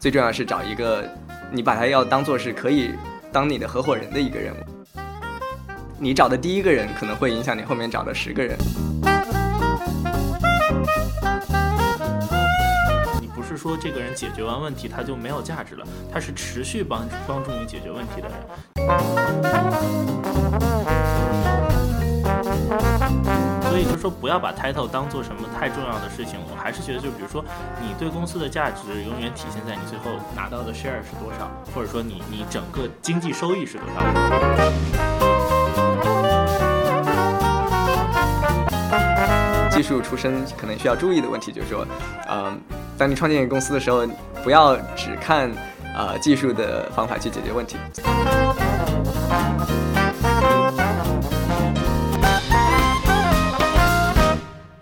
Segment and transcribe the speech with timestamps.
[0.00, 1.04] 最重要是找一个
[1.50, 2.94] 你把他要当做是可以
[3.32, 4.54] 当你的合伙人的一个人。
[5.98, 8.56] 你找的第一个人可能会影响你后面找的十个人。
[13.20, 18.36] 你不是说这个人解决完问题他就没有价值了，他是持续帮帮助你解决问题的人。
[23.78, 26.40] 所以就说不要把 title 当做什么太重要的事情。
[26.50, 27.44] 我还是觉得，就比如说
[27.80, 34.00] 你对公司的价值永远体现在你最后拿到的 share 是多少，或者说你你整个经济收益是多少。
[39.70, 41.86] 技术出身可能需要注意的问题就是说，
[42.26, 42.52] 呃，
[42.98, 44.04] 当你创建一个公司的时候，
[44.42, 45.52] 不要只看
[45.96, 47.76] 呃技术的方法去解决问题。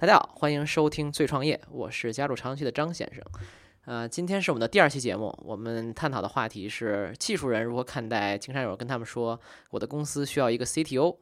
[0.07, 3.21] 大家好，欢迎收听《最创业》，我是家住朝阳区的张先生。
[3.87, 9.41] 呃，今天是我们的第二期节目，我们探讨的话题是技术人如何看待经常有人跟他们说，
[9.71, 11.17] 我的公司需要一个 CTO。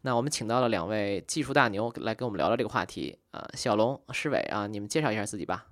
[0.00, 3.18] 那我们请到了两位技术大牛来跟我们聊聊这个话题。
[3.32, 5.66] 呃，小龙、施伟啊，你们介绍一下自己吧。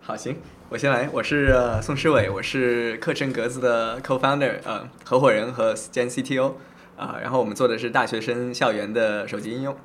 [0.00, 0.38] 好，行，
[0.70, 6.54] 我先来，我是、呃、宋施伟，我是课程格子的 co-founder，呃，合伙人和兼 CTO，
[6.96, 9.76] 啊、然后我们做的是大学生校园的手机应用。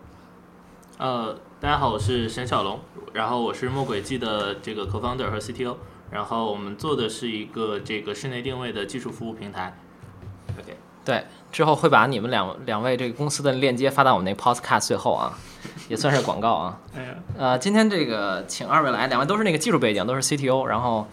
[1.00, 2.78] 呃，大家好，我是沈小龙，
[3.14, 5.78] 然后我是墨轨迹的这个 co-founder 和 CTO，
[6.12, 9.74] 然后我们做的是一个这个室内定位的技术服务平台。
[10.60, 10.76] OK，
[11.06, 15.32] 对，之后会把你们两两位这个公司的链接发到我们那个 podcast 最后啊，
[15.88, 16.78] 也算是广告啊。
[16.94, 21.08] 哎呀，呃，今天这个请二位来，两位都是那个技术背景，都是 CTO，然后，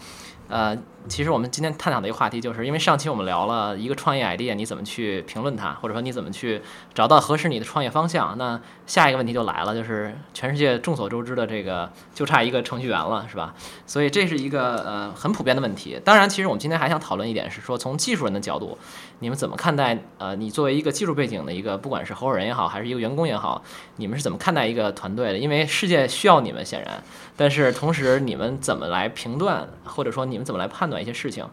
[0.48, 0.76] 呃，
[1.08, 6.62] 其实我们今天探讨的一个话题，就是因为上期我们聊了一个创业 idea，你怎么去评论它，或者说你怎么去
[6.94, 8.36] 找到合适你的创业方向。
[8.38, 13.54] 那下一个问题就来了，就是全世界众所周知的这个就差一个程序员了，是吧？
[13.86, 16.00] 所以这是一个呃很普遍的问题。
[16.04, 18.78] 当然，其实我们今天还想讨论一点是说，从技术人的角度，
[19.20, 23.62] 你们怎么看待呃你作为一个技术背景的一个，不管是合伙人也好，还是一个员工也好，
[23.96, 25.38] 你们是怎么看待一个团队的？
[25.38, 27.02] 因为世界需要你们，显然，
[27.36, 31.48] 但是同时你们怎么来评断，或者说你们怎么来判断一些事情？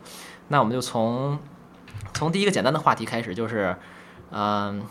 [0.50, 1.40] 那我们就从
[2.14, 3.76] 从第一个简单的话题开始，就是
[4.32, 4.84] 嗯、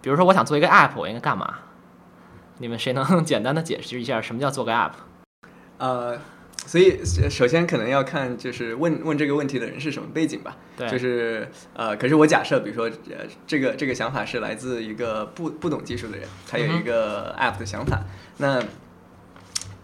[0.00, 1.54] 比如说我想做一个 app，我应该干嘛？
[2.58, 4.92] 你们谁能 简单的解释一下什么叫做个 app？
[5.78, 6.18] 呃，
[6.66, 10.56] 所以首先可能要看就是问问这个问题的人是什么背景吧。
[10.76, 18.04] 对，就是呃，可是我假设，比如说呃，这个这个想法是来自一个不不懂技术的人，他有一个 app 的想法。
[18.36, 18.62] 那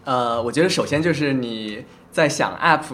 [0.04, 2.84] 呃，我觉得首先就是你在想 app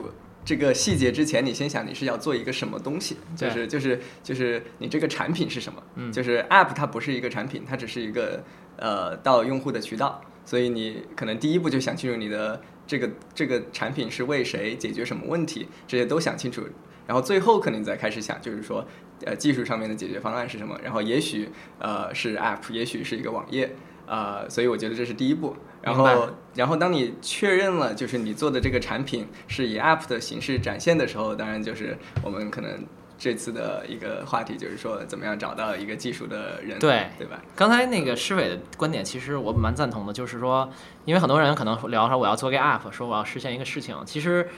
[0.45, 5.83] 这个细节之前，你先想你是要做一个什么东西，就是就是就是你这个产品是什么？
[5.97, 8.43] 嗯就是 app 它不是一个产品，它只是一个
[8.77, 16.63] 呃到用户的渠道，所以你可能第一步就想清楚你的这个这个产品是为谁解决什么问题，这些都想清楚，
[17.07, 18.87] 然后最后可能你再开始想，就是说
[19.25, 21.49] 呃技术上面的解决方案是什么，然后也许
[21.79, 23.75] 呃是 app，也许是一个网页。
[24.05, 25.57] 呃，所以我觉得这是第一步。
[25.81, 32.85] 然后，然后当你确认了就是你做的这个产品是以 app 的形式展现的时候，当然就是我们可能
[33.23, 37.41] 这次的一个话题就是说怎么样找到一个技术的人，对对吧？
[37.55, 40.69] 刚才那个施伟的观点，其实我蛮赞同的，就是说，
[41.05, 44.49] 因为很多人可能聊说我要做个 app，说我要实现一个事情，其实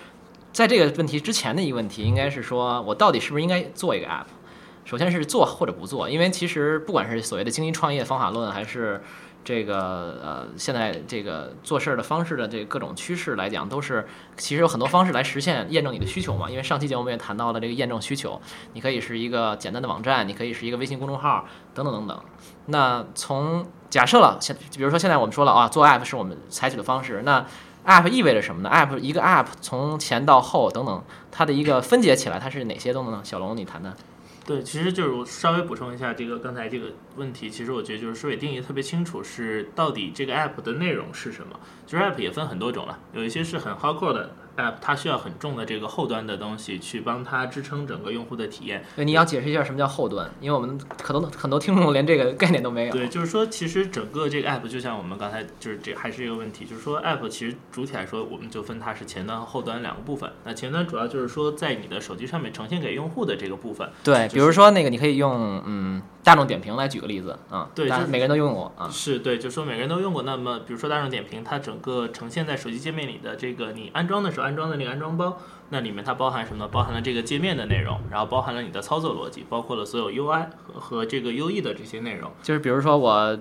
[0.50, 4.24] 在这个问题之前的一个问题，应该是说我到底是不是应该做一个 app？
[4.86, 9.02] 首先是做或者不做，因为其实不管是所谓的精英创业方法论，还是
[9.44, 16.50] 这个呃现在这个做事儿的方式的这各种趋势来讲，都是其实有很多方式来实现验证你的需求嘛。
[16.50, 18.40] 因为上期节目我们也谈到了这个验证需求，
[18.72, 21.44] 你可以是一个简单的网站，你可以是一个微信公众号，
[21.74, 22.20] 等等等等。
[22.66, 27.44] 那从假设了，现比如说现在我们说了啊，做 app 是我们采取的方式，那
[27.84, 33.20] app 意味着什么呢？app 一个 app 从前到后等等，它的一个分解起来，它是哪些东西呢？
[33.22, 33.94] 小龙，你谈谈。
[34.46, 41.58] 对，其实就是我稍微补充一下这个刚才这个问题，其实我觉得就是说，也定义特别清楚，是到底这个 app 的内容是什么。
[41.86, 48.84] 就是 app 也分很多种了，有一些是很 hardcore 的 app，它需要很重的这个后端的东西去帮它支撑整个用户的体验。
[48.96, 52.92] 对，你要解释一下什么叫后端，因为我们可能很多听众连这个概念都没有。
[52.92, 60.30] 对，就是说，其实整个这个 app 就像我们刚才就是这还是一个问题，就是说 app 其实主体来说，我们就分它是前端和后端两个部分。
[60.44, 63.88] 那前端主要就是说在你的手机上面呈现给用户的这个部分。
[64.02, 68.88] 对，就是比如说那个，你可以用嗯大众点评来举个例子啊，对就是大每个人都用过啊。
[68.90, 70.22] 是对，就说每个人都用过。
[70.22, 75.36] 那么，比如说大众点评，它整个呈现在手机界面里的这个，你安装的时候安装的那个安装包，
[75.68, 76.68] 那里面它包含什么呢？
[76.72, 82.30] 包含了这个界面的内容，然后包含了你的操作逻辑，包括了所有 UI 和和这个 UE 的这些内容。
[82.42, 83.38] 就是比如说我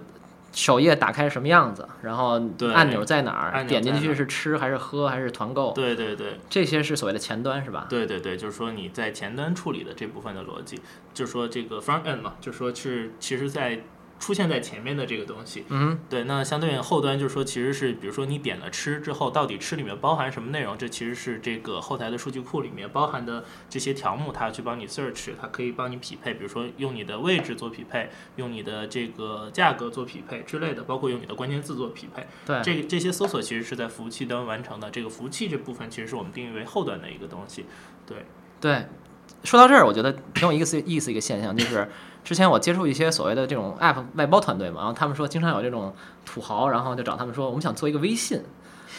[0.53, 6.39] 首页打开什么样子，然后对按钮在哪儿，点进去是吃还是喝还是团购，对对对。
[6.49, 7.87] 这些是所谓的前端是吧？
[7.89, 10.79] 对对对，就是说你在前端处理的这部分的逻辑，
[11.13, 13.81] 就是说这个 front end 嘛，就是说是其实在
[14.19, 15.65] 出现在前面的这个东西。
[15.69, 20.77] 嗯，对，那相对应后端就是说，其实是比如说你点了吃之后，到底吃里面包含什么内容？
[20.77, 32.25] 这其实是这个后台的数据库里面包含的这些条目，它去帮你 search，它可以帮你匹配，比如说用你的位置做匹配，用你的这个价格做匹配之类的，包括用你的关键字做匹配。
[32.45, 34.89] 对，这个这些搜索其实是在服务器端完成的。
[34.89, 37.65] 这个服务器这部分其实是我们定义为后端的一个东西。
[38.05, 38.25] 对，
[38.61, 38.85] 对，
[39.43, 41.89] 说到这儿，我觉得挺有意思意思一个现象，就是
[42.23, 45.93] 之前我接触一些所谓的这种 App 外包团队嘛，然后他们说经常有这种
[46.25, 48.41] 土豪，然后就找他们说我们想做一个微信，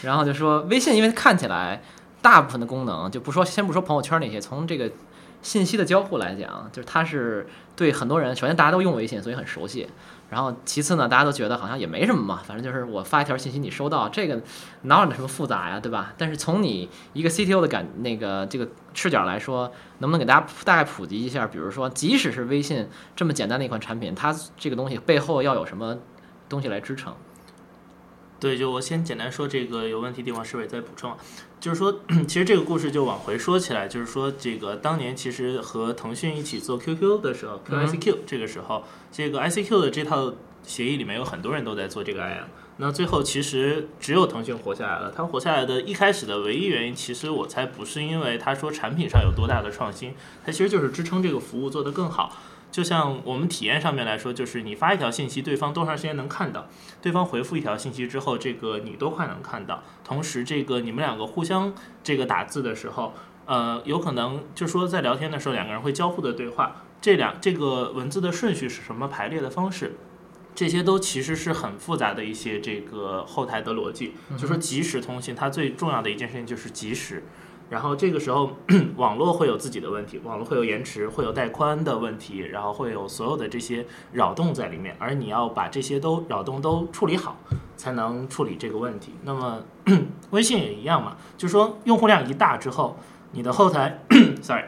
[0.03, 1.81] 然后就说微信因为看起来
[2.21, 4.91] 大部分的功能就不说先不说朋友圈那些，从这个
[5.45, 7.45] 信息的交互来讲，就是它是
[7.75, 9.87] 对很多人，首先大家都用微信，所以很熟悉。
[10.31, 14.41] 然后其次呢，大家都觉得好像也没什么嘛，反正就是我发一条信息你收到，这个
[14.81, 16.15] 哪有什么复杂呀，对吧？
[16.17, 21.45] 但是从你一个 CTO 的感那个这个视角来说，能不能给大家大概普及一下？
[21.45, 25.95] 比如说，即使是微信这么简单的一款产品，它这个东西背后要有什么
[26.49, 27.13] 东西来支撑？
[28.39, 31.17] 对，就我先简单说这个有问题地方，市委再补充啊。
[31.59, 40.33] 就是说， 其实这个故事就往回说起来，就是说这个当年其实和腾讯一起做 QQ 的时候，QICQ 这个时候，这个 ICQ 的这套
[40.63, 42.45] 协议里面有很多人都在做这个 IM。
[42.77, 45.11] 那最后其实只有腾讯活下来了。
[45.15, 50.13] 它活下来的一开始的唯一原因，其实我猜不是因为他说产品上有多大的创新，
[50.45, 52.37] 它其实就是支撑这个服务做得更好。
[52.75, 56.67] 就像我们体验上面来说，就是你发一条信息，对方多长时间能看到？
[57.01, 59.81] 对方回复一条信息之后，这个你多快能看到？
[60.03, 61.73] 同时，这个你们两个互相
[62.03, 63.13] 这个打字的时候，
[63.45, 69.95] 呃，有可能就说在聊天的时候，两个人会交互的对话，这两这个文字的顺序是什么排列的方式？
[70.53, 74.15] 这些都其实是很复杂的一些这个后台的逻辑。
[74.37, 77.23] 就说即时通信，它最重要的一件事情就是即时。
[77.69, 78.51] 然后这个时候，
[78.95, 87.37] 网络会有自己的问题，网络会有延迟，会有带宽的问题，然后会有所有的这些扰动在里面，而你要把这些都扰动都处理好，
[87.75, 89.15] 才能处理这个问题。
[89.23, 89.63] 那么
[90.29, 92.97] 微信也一样嘛，就是说用户量一大之后，
[93.31, 93.99] 你的后台，
[94.43, 94.65] sorry，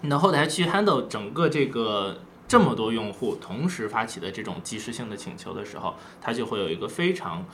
[0.00, 2.16] 你的后台去 handle 整个这个
[2.48, 7.44] 这么多用户同时发起的这种即时性的请求的时候，它就会有一个非常。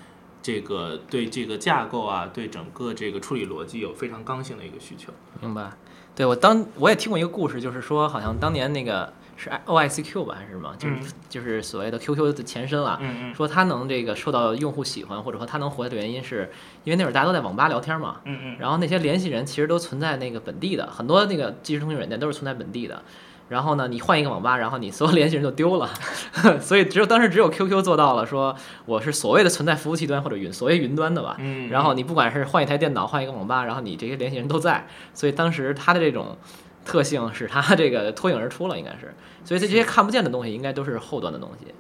[0.42, 5.12] 这个对这个架构啊，对整个这个处理逻辑有非常刚性的一个需求。
[5.40, 5.72] 明白？
[6.14, 10.96] 对我当我也听过一个故事，就是说好像当年那个是 OICQ 吧，还是什么，就是、
[11.28, 12.98] 就是所谓的 QQ 的前身了。
[13.00, 16.50] 嗯嗯说它能这个受到用户喜欢，或者说它能活下的原因，是
[16.82, 18.20] 因为那会儿大家都在网吧聊天嘛。
[18.24, 23.00] 嗯嗯然后那些联系人其实都存在那个本地的，很多那个即时通讯软件都是存在本地的。
[23.48, 25.88] 然后呢，你换一个网吧，然后你所有联系人就丢了，
[26.60, 28.54] 所以只有当时只有 QQ 做到了，说
[28.84, 31.36] 我是所谓的存在服务器端或者云，所谓云端的吧。
[31.38, 31.68] 嗯。
[31.70, 36.36] 然后你不管是换一台电脑，换一个网吧，然后你这些联系人都在，所以当时它的这种
[36.84, 39.14] 特性使它这个脱颖而出了，应该是。
[39.44, 41.74] 所以这些看不见的东西，应该都是后端的东西。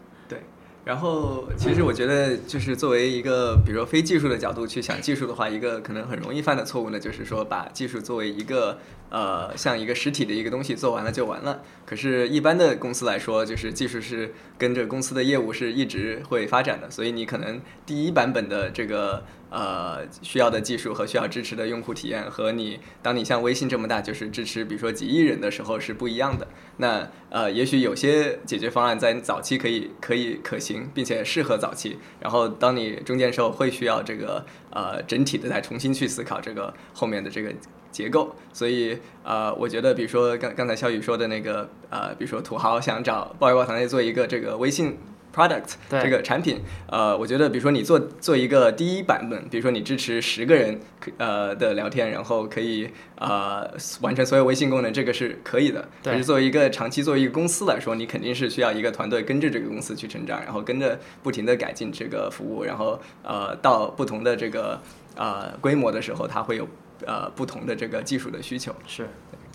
[0.88, 8.78] 然后，其实我觉得，就是作为一个，比如说非技术的角度去想技术的话，一个可能很容易犯的错误呢，就是说把技术作为一个
[9.10, 11.60] 呃像一个实体的一个东西做完了就完了。
[11.84, 26.46] 可是，一般的公司来说，就是技术是跟着公司的业务是一直会发展的，所以你可能第一版本的这个呃需要的技术和需要支持的用户体验，和你当你像微信这么大，就是支持比如说几亿人的时候是不一样的。
[26.76, 31.98] 那呃，也许有些解决方案在早期可以可以可行，并且适合早期。
[32.20, 37.52] 然后当你中间时候会需要这个呃整体的再重新去思考这个后面的这个
[37.90, 38.34] 结构。
[38.52, 44.96] 所以呃，我觉得比如说刚刚才肖宇说的那个呃，比如说土豪想找鲍鱼宝团队做一个这个微信。
[45.34, 53.70] Product 这个产品，呃，我觉得比如说你做做一个第一版本，比如说你支持十个人可呃的聊天，然后可以呃
[54.00, 55.88] 完成所有微信功能，这个是可以的。
[56.02, 64.80] 对可是作为一个长期作为一个公司来说，你肯定是需要一个团队跟着这个公司去成长，然后跟着不停的改进这个服务，然后呃到不同的这个
[65.16, 66.66] 呃规模的时候，它会有
[67.06, 68.74] 呃不同的这个技术的需求。
[68.86, 69.08] 是，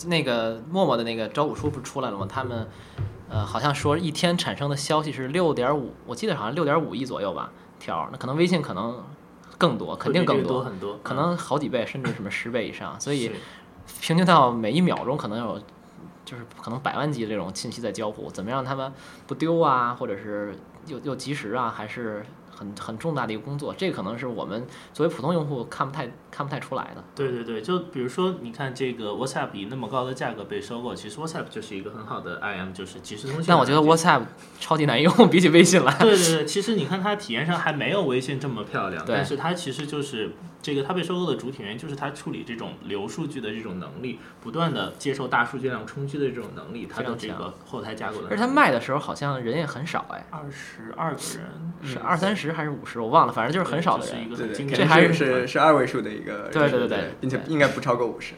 [0.07, 2.27] 那个陌陌的那个招股书不是出来了吗？
[2.29, 2.67] 他们，
[3.33, 8.07] 呃，好像说一天产生的消息是六点五，我记得好像六点五亿左右吧条。
[8.11, 9.03] 那可能微信可能
[9.57, 12.95] 更多，肯定更个多很多，可能好几倍，甚至什么十倍以上。
[13.01, 13.31] 所以
[13.99, 15.59] 平均到每一秒钟可能有，
[16.23, 18.93] 就是可能百万级这种信息在交互，怎么让他们
[19.25, 22.23] 不丢啊，或者是又又及时啊，还是
[22.63, 27.03] 很很很重大的一个工作，这可能是我们作为普通用户看不太看不太出来的。
[27.15, 33.45] 对对对，就比如说，你看这个 WhatsApp 以那么高的价格被收购，其实 WhatsApp 就是一个很好的 IM，就是即时通讯。
[33.47, 34.23] 但我觉得 WhatsApp
[34.59, 35.93] 超级难用，比起微信来。
[35.99, 40.31] 对对对，其实你看它体验上还没有微信这么漂亮，但是它其实就是
[40.63, 48.29] 这个它被收购的主体原因就是它处理这种流数据的这种能力，不断的接受大数据量冲击的这种能力，它的这个后台架构的。
[48.29, 58.33] 而且它卖的时候好像人也很少，哎，二十二个人，是嗯二三十还是五十，我忘了，反正就是很少的人对对，这还是是是二位数的一个对对对对并且对应该不超过五十。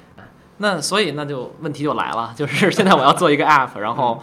[0.58, 4.20] 那所以那就问题就来了，就是 现在我要做一个 app，然后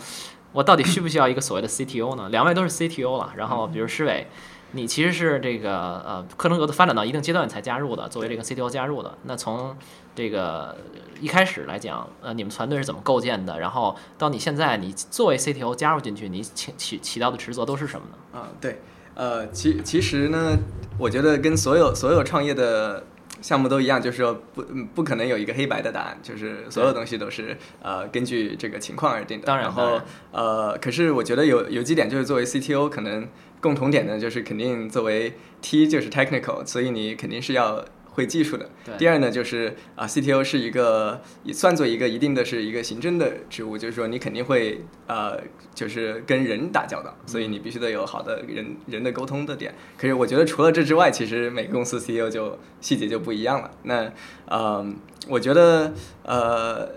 [0.52, 2.30] 我到底需不需要一个所谓的 CTO 呢？
[2.30, 4.26] 两位都是 CTO 了，然后比如施伟，
[4.72, 9.16] 你其实是这个呃克隆格的发展到一定阶段才加入的，作为这个 CTO 加入的。
[9.24, 9.76] 那从
[10.14, 10.76] 这个
[11.20, 13.58] 一开始来讲，呃，你们团队是怎么构建的？
[13.58, 18.40] 然后到你现在，你作为 CTO 加入进去，你起起起到的职责都是什么呢？
[18.40, 18.80] 啊，对，
[19.14, 20.58] 呃，其其实呢，
[20.98, 23.04] 我觉得跟所有所有创业的
[23.42, 29.46] 项目都一样，就是说不嗯不可能有一个黑白的答案，就是所有东西都是呃根据这个情况而定的。
[29.46, 33.28] 当然然后呃，可是我觉得有有几点就是作为 CTO 可能
[33.60, 37.84] 共同点呢，就是肯定作为 T 就是 technical，所以你肯定是要。
[38.12, 38.68] 会技术的。
[38.98, 45.40] 第二呢，就是啊，CTO 是一个也算作一个一定的是一个行政的职务，就是说你肯定会呃，
[45.74, 49.74] 就是跟人打交道，所以你必须得有好的人人的沟通的点。
[49.96, 53.70] 可是我觉得除了这之外，其实每个公司 CEO 就细节就不一样了。
[53.84, 54.12] 那
[54.46, 54.86] 呃，
[55.28, 55.92] 我觉得
[56.24, 56.88] 呃，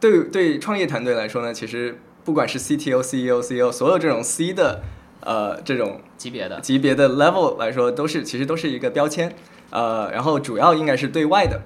[0.00, 4.82] 对对创业团队来说呢，其实不管是 CTO、CEO、CEO，所有这种 C 的
[5.20, 9.34] 呃这种级别的，级别的 level 来说，都是其实都是一个标签，
[9.70, 11.60] 呃，然后主要应该是对外的，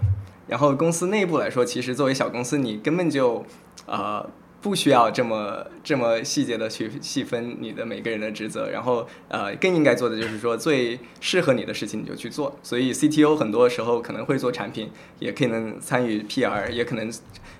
[0.46, 3.44] 然后公司内部来说，其实作为小公司，你根本就
[3.86, 4.28] 呃
[4.60, 17.12] 不需要这么这么细节的去细分你的每个人的职责，然后呃更应该做的就是说最适合你的事情你就去做，所以 CTO 很多时候可能会做产品，也可能参与 PR，也可能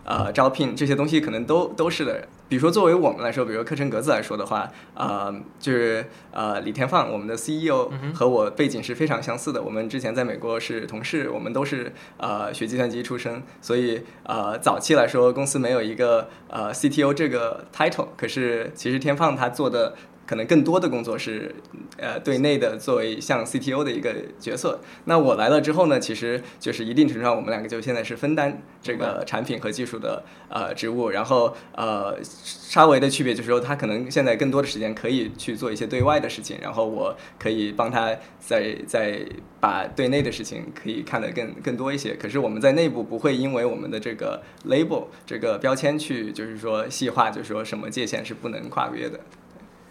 [0.04, 2.28] 呃招聘这些东西可能都都是的。
[2.54, 9.61] 比如说，作为我们来说，比如课程格子来说的话，呃，就是呃，李天放，我们的 CEO 和我背景是非常相似的。
[9.61, 18.06] 我们之前在美国是同事，我们都是呃学计算机出身，所以呃早期来说，公司没有一个呃 CTO 这个 title。
[18.16, 19.96] 可是其实天放他做的
[20.26, 21.54] 可能更多的工作是
[21.97, 24.81] 呃对内的，作为像 CTO 的一个角色。
[25.04, 39.21] 那我来了之后呢，其实就是一定程度上，我们两个就现在是分担这个产品和技术的呃职务，然后呃稍微的区别就是说，他可能现在更多的时间可以去做一些对外的事情，然后我可以帮他再再
[39.61, 42.14] 把对内的事情可以看得更更多一些。
[42.14, 49.21] 可是我们在内部不会因为我们的这个 label 这个标签去就是说细化，就是说什么界限是不能跨越的。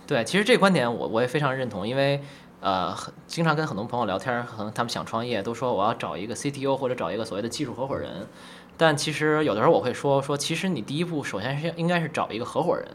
[0.06, 2.22] 对，其实这个观点我我也非常认同，因为
[2.60, 2.96] 呃，
[3.28, 8.28] 经常跟很多朋友聊天，可能他们想创业，都说我要找一个 CTO 或者找一个所谓的技术合伙人。
[8.76, 12.88] 但其实有的时候我会说说，其实你第一步首先是应该是找一个合伙人，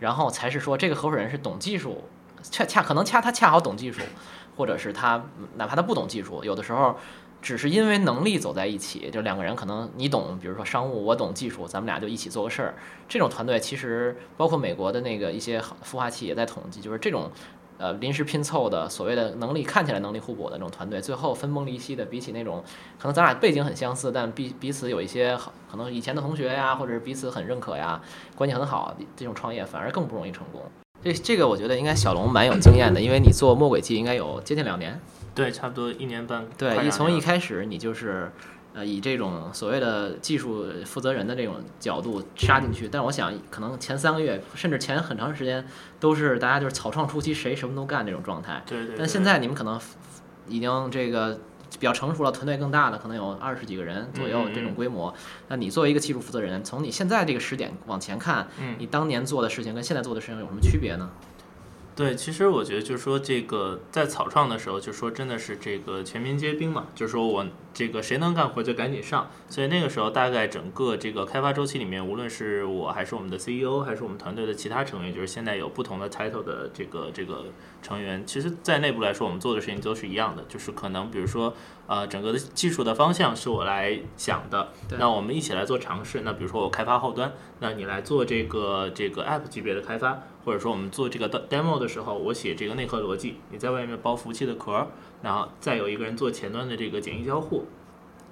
[0.00, 2.04] 然后才是说这个合伙人是懂技术，
[2.42, 4.00] 恰恰可能恰他恰好懂技术，
[4.56, 5.24] 或者是他
[5.56, 6.96] 哪怕他不懂技术，有的时候
[7.44, 12.74] 只是因为能力走在一起，就两个人可能你懂，比如说商务，我懂技术，咱们俩就一起做个事儿。
[13.06, 17.30] 这种团队其实包括美国的那个一些孵化器也在统计，就是这种。
[17.76, 22.62] 呃，临时拼凑的所谓的能力看起来能力互补的那种团队，最后分崩离析的，比起那种
[23.00, 28.00] 可能咱俩背景很相似，但彼彼此有一些好可能以前的同学呀，或者是彼此很认可呀，
[28.36, 30.62] 关系很好，这种创业反而更不容易成功。
[31.04, 34.98] 这这个我觉得应该小龙蛮有经验的，因为你做魔鬼记应该有接近两年，
[35.34, 36.46] 对，差不多一年半。
[36.56, 38.32] 对，两一从一开始你就是
[38.72, 45.64] 呃以这种所谓的技术负责人的这种角度杀进去，但是我想可能前三个月甚至前很长时间
[46.00, 48.96] 都是大家就是草创初期谁什么都干这种状态，对对对。
[48.98, 49.78] 但现在你们可能
[50.48, 51.38] 已经这个
[51.78, 55.12] 比较成熟了，团队更大的，可能有二十几个人左右这种规模。
[55.48, 61.10] 那你作为一个技术负责人，从你现在这个时点往前看，嗯你当年做的事情跟现在做的事情有什么区别呢？
[61.96, 69.30] 对，其实我觉得就是说，这个在草创的时候，就说真的是这个全民皆兵嘛，就是说我这个谁能干活就赶紧上。
[69.48, 77.44] 所以那个时候，大概整个这个开发周期里面，无论是我还是我们的 CEO，还是我们团队的其他成员，就是现在有不同的 title 的这个这个
[77.80, 81.54] 成员，其实在内部来说，我们做的事情都是一样的，就是可能比如说
[81.86, 86.22] 呃整个的技术的方向是我来想的，那我们一起来做尝试。
[86.24, 94.86] 那比如说我开发后端，那你来做这个这个 app 级别的开发，或者说我们做这个 demo 的时候，我写这个内核逻辑，你在外面包服务器的壳，
[95.22, 97.64] 然后再有一个人做前端的这个简易交互。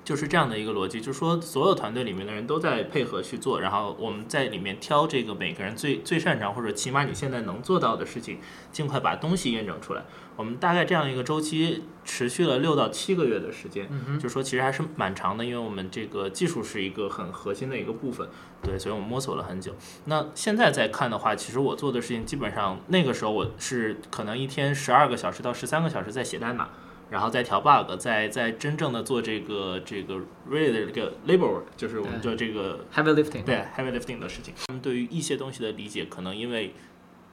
[0.05, 8.39] 就是这样的一个逻辑，就是说所有团队里面的人都在配合去做，然后我们在里面挑这个每个人最最擅长或者起码你现在能做到的事情，
[8.73, 10.03] 尽快把东西验证出来。
[10.35, 18.27] 我们大概这样一个周期持续了六到七个月的时间，就说其实还是蛮长的，因为我们这个技术是一个很核心的一个部分，
[18.63, 19.75] 对，所以我们摸索了很久。
[20.07, 26.71] 那现在再看的话，其实我做的事情基本上那个时候我是可能一天十二个小时到十三个小时在写代码。
[27.13, 30.15] 然后再调 bug，再再真正的做这个这个
[30.51, 34.55] really 的这个 labor，就是我们做这个 heavy lifting，对 heavy lifting 的事情。
[34.67, 36.75] 他们对于一些东西的理解，可能因为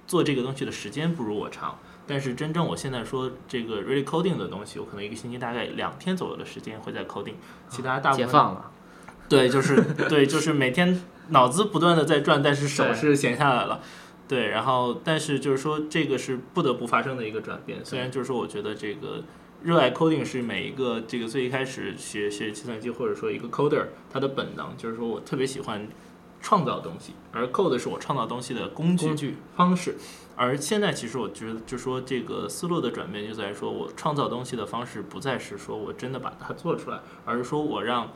[0.05, 7.35] 做这个东西的时间不如我长，但是真正我现在说这个 really coding 的东西，我可能一个星期大概两天左右的时间会在 coding，
[7.69, 8.71] 其他大部分解放了。
[9.29, 13.79] 对，就是对，就是每天脑子不断的在转，但是手是闲下来了。
[14.27, 17.79] 对，然后但是就是说这个是不得不发生的一个转变。
[17.85, 19.23] 虽然就是说我觉得这个。
[19.61, 25.85] 热爱 coding 是每一个这个最一开始学学计算机或者说一个 coder 他的本能，就是说我特别喜欢
[26.41, 29.95] 创造东西，而 code 是我创造东西的工具方式。
[30.37, 38.09] 而现在其实我觉得，就说这个思路的转变就在于说我创造东西的方式不再是说我真的把它做出来，而是说我让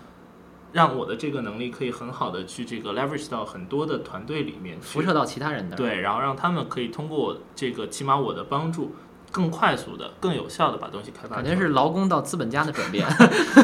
[0.71, 8.95] 让我的这个能力可以很好的去这个 leverage 到很多的团队里面，辐射到其他人的对，然后让他们可以通过这个起码我的帮助。
[9.33, 13.03] 更快速的、更有效的把东西开发，感觉是劳工到资本家的转变。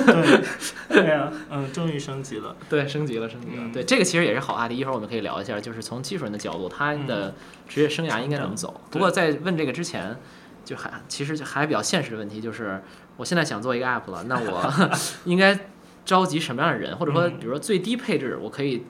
[0.04, 0.44] 对，
[0.90, 2.56] 对呀，嗯，终于升级了。
[2.68, 3.64] 对，升级了，升级了。
[3.72, 7.36] 对，这个其实也是好话题，一会儿我们可以聊一下，就是从技术人的角度，他的
[7.68, 8.82] 职业生涯应该怎么走。
[8.90, 10.18] 不过在问这个之前，
[10.66, 12.82] 就还其实还比较现实的问题，就是
[13.16, 14.90] 我现在想做一个 app 了，那我
[15.26, 15.68] 应该
[16.04, 16.98] 召集什么样的人？
[16.98, 18.84] 或者说，比如说最低配置，我可以。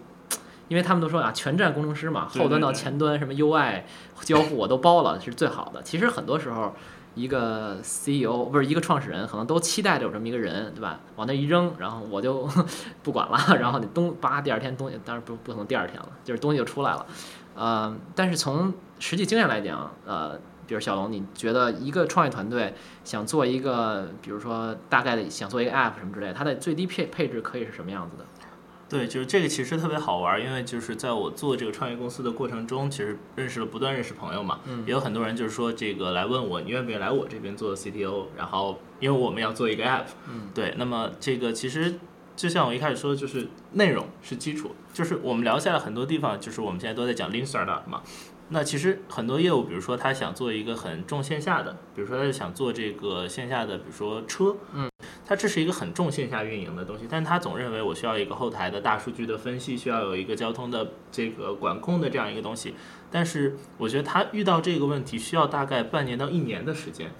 [0.70, 3.82] 因为他们都说啊，全站工程师嘛，后端到前端什么 UI
[4.22, 5.84] 交互我都包了，是最好的。
[5.84, 6.74] 其实很多时候，
[7.16, 11.00] 一个 CEO 不是一个创始人，可能都期待着有这么一个人，对吧？
[11.18, 12.48] 往那一扔，然后我就
[13.04, 17.06] 不管了，然后你东叭，第二天东西当然不不可能第二天了，就是东西就出来了。
[17.56, 22.74] 呃，但是从实际经验来讲，呃，比如小龙，你觉得一个创业团队
[23.04, 28.24] 想做一个，比如说大概的想做一个 App 什么之类，它的最低配配置可以是什么样子的？
[28.90, 38.26] 对，就是这个其实特别好玩，因为就是在我做这个创业公司的过程中，其实认识了不断认识朋友嘛，也有很多人就是说这个来问我，你愿不愿意来我这边做 CTO？
[38.36, 40.06] 然后因为我们要做一个 App，
[40.56, 42.00] 对，那么这个其实
[42.36, 48.02] 就像我一开始说，就是内容是基础，就是我们聊下来很多地方，就是我们现在都在讲 Lean Startup 嘛。
[48.52, 54.90] 那其实很多业务，比如说他想做一个很重线下的，比如说他就想做这个线下的，比如说车，嗯，
[55.24, 62.74] 他这是一个很重线下运营的东西，但他总认为我需要一个后台的大数据的分析，需要有一个交通的这个管控的这样一个东西。
[63.12, 67.12] 但是我觉得他遇到这个问题需要大概半年到一年的时间，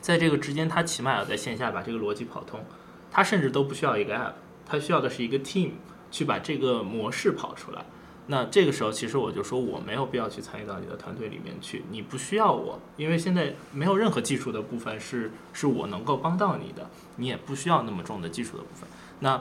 [0.00, 2.64] 在这个之间，他起码要在线下把这个逻辑跑通，
[3.12, 4.32] 他甚至都不需要一个 app，
[4.66, 5.70] 他需要的是一个 team
[6.10, 7.84] 去把这个模式跑出来。
[8.28, 18.88] 那这个时候，其实我就说我没有必要去参与到你的团队里面去，你不需要我，因为现在没有任何技术的部分是是我能够帮到你的，你也不需要那么重的技术的部分。
[19.20, 19.40] 那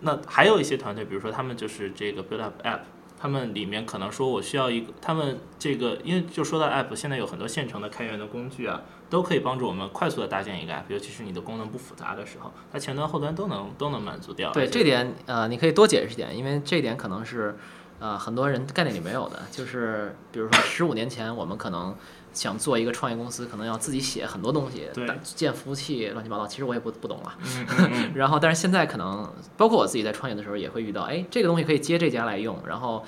[0.00, 2.80] 那还有一些团队，比如说他们就是这个 build up app，
[3.18, 14.52] 他们里面可能说我需要一个，他们这个因为就说到 app，现在有很多现成的开源的工具啊，都可以帮助我们快速的搭建一个 app，尤其是你的功能不复杂的时候，它前端后端都能都能满足掉。
[14.52, 17.56] 对这点，呃，你可以多解释一点，因为这点可能是。
[17.98, 21.94] 呃，很多人概念里没有的，就是比如说十五年前，我们可能。
[22.32, 24.90] 想做一个创业公司，可能要自己写很多东西，
[25.22, 26.46] 建服务器，乱七八糟。
[26.46, 27.34] 其实我也不不懂了。
[28.14, 33.02] 然后，但是现在可能，包括我自己在创业的时候，也会遇到，哎，这个东西可以接这家来用，然后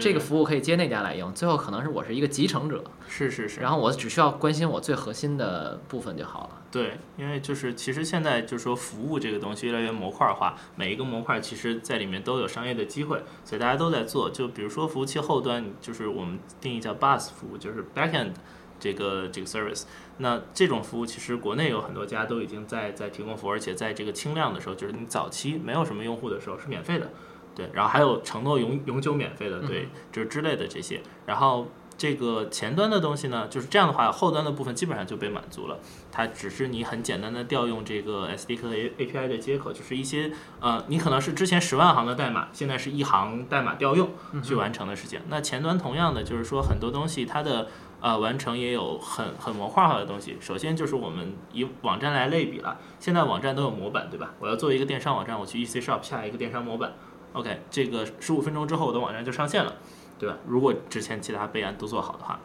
[0.00, 1.34] 这个服务可以接那家来用。
[1.34, 2.84] 最后可能是我是一个集成者。
[3.08, 3.60] 是是是。
[3.60, 6.57] 然后我只需要关心我最核心的部分就好了。
[6.70, 14.30] 对，因为就是其实现在就是说服务这个东西越来越模块化，每一个模块其实在里面都有商业的机会，所以大家都在做。
[14.30, 18.32] 就比如说服务器后端，就是我们定义叫 bus 服务，就是 backend。
[18.80, 19.82] 这个这个 service，
[20.18, 27.10] 那这种服务其实国内有很多家都已经在在提供服务，而且在这个轻量的时候，就是你早期没有什么用户的时候是免费的，
[27.56, 31.02] 对，然后还有承诺永永久免费的，对，就是之类的这些。
[31.26, 31.66] 然后
[31.98, 35.78] 这个前端的东西呢，就是这样的话，后端的部分基本上就被满足了，
[36.10, 44.08] 它只是你很简单的调用这个 SDK 和 API 的接口，就是一些呃，你可能是之前十万行的代码，现在是一行代码调用
[44.42, 45.20] 去完成的事情。
[45.28, 47.68] 那前端同样的，就是说很多东西它的。
[48.00, 50.36] 呃，完成也有很很模块化的东西。
[50.40, 54.32] 首先就是我们以网站来类比了，现在网站都有模板，对吧？
[54.38, 56.92] 我要做一个电商网站，我去 EC Shop 下一个电商模板
[57.32, 59.74] ，OK，这个十五分钟之后我的网站就上线了，
[60.18, 60.36] 对吧？
[60.46, 62.40] 如果之前其他备案都做好的话，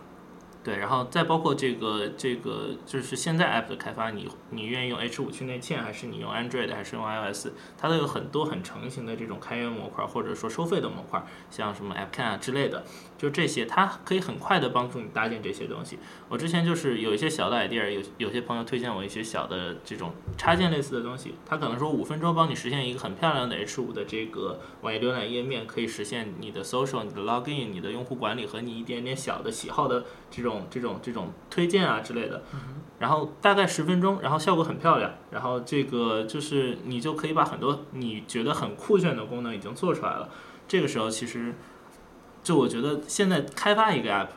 [0.63, 7.47] 对，然后再包括这个这个，就是现在 App 的开发，你你愿意用 H 五去内嵌，还是你用 Android，还是用 iOS？
[7.77, 12.85] 它都有很多很成型的这种开源模块，或者说收费的模块，像什么 AppCan 啊之类的，
[13.23, 15.97] 就这些，它可以很快的帮助你搭建这些东西。
[16.27, 30.67] 我之前就是有一些小的 idea，有有些朋友推荐我一些小的这种插件类似的东西，它可能说五分钟帮你实现一个很漂亮的 H5 的这个网页浏览页面，可以实现你的 social、你的 login、你的用户管理和你一点点小的喜好的这种。
[30.69, 32.43] 这种这种推荐啊之类的，
[32.99, 40.29] 然后大概十分钟，然后效果很漂亮，然后这个就是你就可以把很多你觉得很酷炫的功能已经做出来了。
[40.67, 41.53] 这个时候其实，
[42.43, 44.27] 就我觉得现在开发一个 app，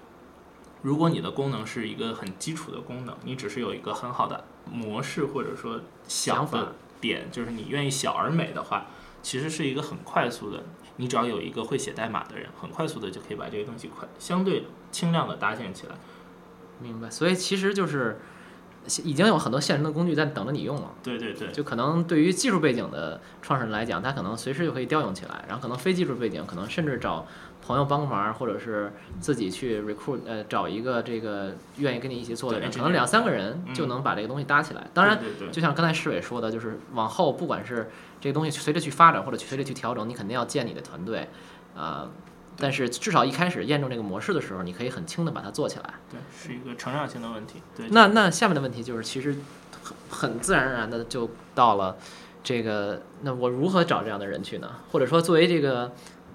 [0.83, 6.69] 如果你的功能是一个很基础的功能，你只是有一个很好的模式或者说想法
[7.01, 8.87] 点，就是你愿意小而美的话，
[9.23, 10.63] 其实是一个很快速的。
[10.99, 15.95] 你只要有一个会写代码的人，很快速的就可以把这个东西快相对轻量的搭建起来。
[16.81, 18.21] 明白，所以其实就是
[19.05, 20.91] 已经有很多现成的工具在等着你用了。
[21.03, 27.27] 对对对，就可能对于技术背景的创始人来讲，他可能随时就可以调用起来，然后可能非技术背景，可能甚至找
[27.67, 34.87] 朋友帮个忙，或者是自己去 recruit，呃，找一个这个愿意跟你一起做的人，可能两三个人就能把这个东西搭起来。
[34.95, 35.19] 当然，
[35.51, 41.29] 就像刚才世伟说的，就是往后不管是这个东西随着去发展，或者随着去调整，你肯定要建你的团队，
[41.77, 42.09] 啊。
[42.59, 45.95] 但是至少一开始验证这个模式的时候，你可以很轻的把它做起来。
[46.11, 47.63] 对，是一个成长性的问题。
[47.77, 47.87] 对。
[47.91, 49.37] 那那下面的问题就是，其实
[49.83, 51.97] 很很自然而然的就到了
[52.43, 54.71] 这个，那我如何找这样的人去呢？
[54.91, 55.93] 或者说，作为这个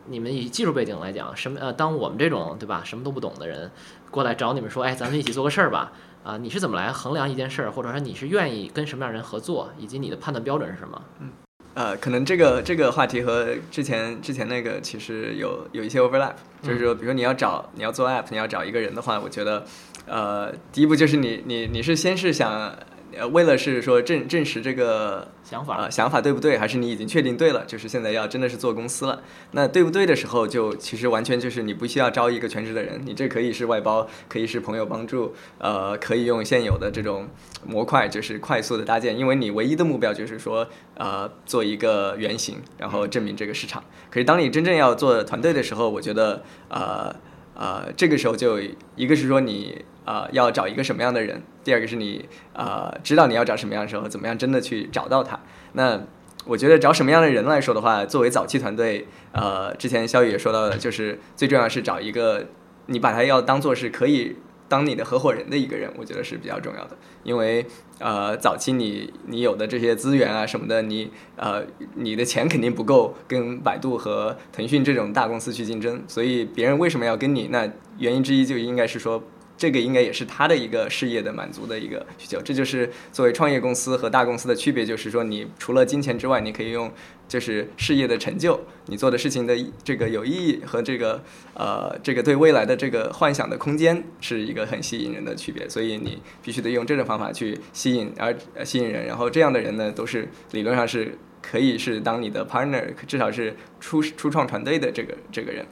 [0.07, 3.71] 你们以技术背景来讲，什么呃，当我们这种对吧，什么都不懂的人
[4.09, 5.91] 过来找你们说，哎，咱们一起做个事儿吧。
[6.23, 11.01] 啊，你是怎么来衡量一件事儿，或者说你是愿意跟什么样人合作，以及你的判断标准是什么？
[11.19, 11.31] 嗯。
[11.73, 19.65] 呃，可能这个这个话题和之前之前那个其实有有一些 overlap，就是说，比如说你要找你要做 app，你要找一个人的话，我觉得，
[20.05, 22.73] 呃，第一步就是你你你是先是想。
[23.17, 26.57] 呃，为了是说证证实这个想法，呃，想法对不对？
[26.57, 27.65] 还是你已经确定对了？
[27.65, 29.21] 就是现在要真的是做公司了，
[29.51, 37.27] 那对不对的时候，就其实完全就是你不需要招一个全职的人，你这可以是外包，可以是朋友帮助，呃，可以用现有的这种
[37.65, 43.83] 模块，就是快速的搭建，因为你唯一的目标就是说，呃，做一个原型，然后证明这个市场。
[44.09, 47.15] 可是当你真正要做团队的时候，我觉得，呃。
[47.53, 48.59] 呃，这个时候就
[48.95, 55.39] 一个是说你呃要找一个什么样的人，第二个是你呃知道你要找什么样的时候，怎么样真的去找到他。
[55.73, 56.01] 那
[56.45, 62.47] 我觉得找什么样的人来说的话，作为早期团队，呃，之前肖宇也说到的，就是最重要是找一个
[62.87, 64.37] 你把他要当做是可以。
[64.71, 67.65] 当你的合伙人的一个人，我觉得是比较重要的，因为
[67.99, 71.61] 呃，早期你你有的这些资源啊什么的，你呃
[71.95, 77.49] 你的钱肯定不够跟百度和腾讯这种大公司去竞争，所以别人为什么要跟你？
[77.51, 79.21] 那原因之一就应该是说。
[79.61, 86.91] 这个应该也是他的一个事业的满足的一个需求，这就是作为创业公司和大公司的区别，就是说你除了金钱之外，你可以用
[87.27, 105.63] 就是事业的成就，你做的事情的这个有意义和这个呃这个对未来的这个幻想的空间是一个很吸引人的区别，所以你必须得用这种方法去吸引而吸引人，然后这样的人呢，都是理论上是可以是当你的 partner，至少是初初创团队的这个这个人，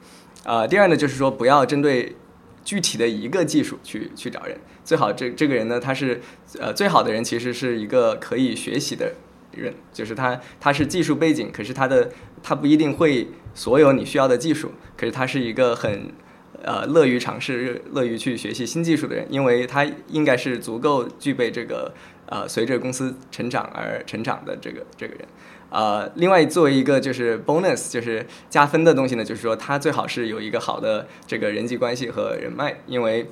[0.44, 2.14] 啊，第二呢就是说不要针对。
[2.64, 6.20] 具体的一个技术去去找人，最好这这个人呢，他是
[6.58, 9.14] 呃最好的人，其实是一个可以学习的
[9.52, 12.10] 人，就是他他是技术背景，可是他的
[12.42, 16.12] 他不一定会所有你需要的技术，可是他是一个很
[16.62, 21.94] 呃乐于尝试、乐于去学习新技术的人，因为他应该是足够具备这个
[22.26, 25.24] 呃随着公司成长而成长的这个这个人。
[25.70, 33.26] 呃，另外作为一个就是 bonus，就是加分的东西呢，就是说他最好是有一个好的这个人际关系和人脉，因为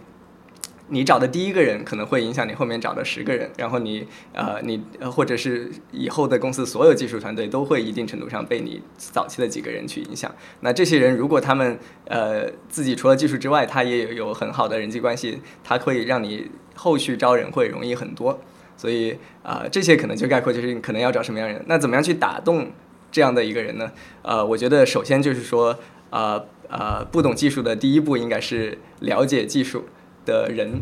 [0.90, 10.34] 你找的第一个人可能会影响你后面找的十个人，然后你呃你或者是以后的公司所有技术团队都会一定程度上被你早期的几个人去影响。
[10.60, 18.40] 那这些人如果他们呃自己除了技术之外，他也有很好的人际关系，他会让你后续招人会容易很多。
[18.78, 21.62] 所以啊，这些可能就概括就是你可能要找什么样的人。
[21.66, 22.70] 那怎么样去打动
[23.12, 23.90] 这样的一个人呢？
[24.22, 29.84] 呃，我觉得首先就是说，呃呃，不懂技术的第一步应该是了解技术
[30.24, 30.80] 的人，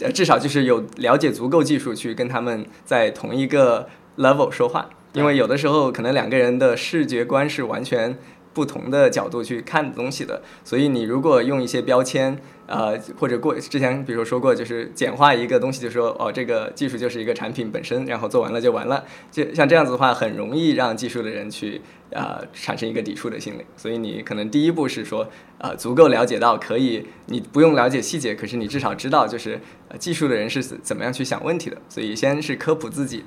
[0.00, 4.90] 呃，至少就是有了解足够技术去跟他们在同一个 level 说话。
[5.12, 8.18] 因为有的时候可能两个人的视觉观是完全
[8.56, 10.40] 不同的角度去看东西的。
[10.64, 19.04] 所以你如果用一些标签，呃，或者过之前比如说过，就是简化一个东西，就说哦，这个技术就是一个产品本身，然后做完了就完了。
[19.30, 23.66] 就像这样子的话，很容易让技术的人去呃产生一个抵触的心理。
[23.76, 31.76] 所以你可能第一步是说，呃，足够了解到可以，你不用了解细节，可是你至少知道就是呃技术的人是怎么样去想问题的。
[31.90, 33.22] 所以先是科普自己。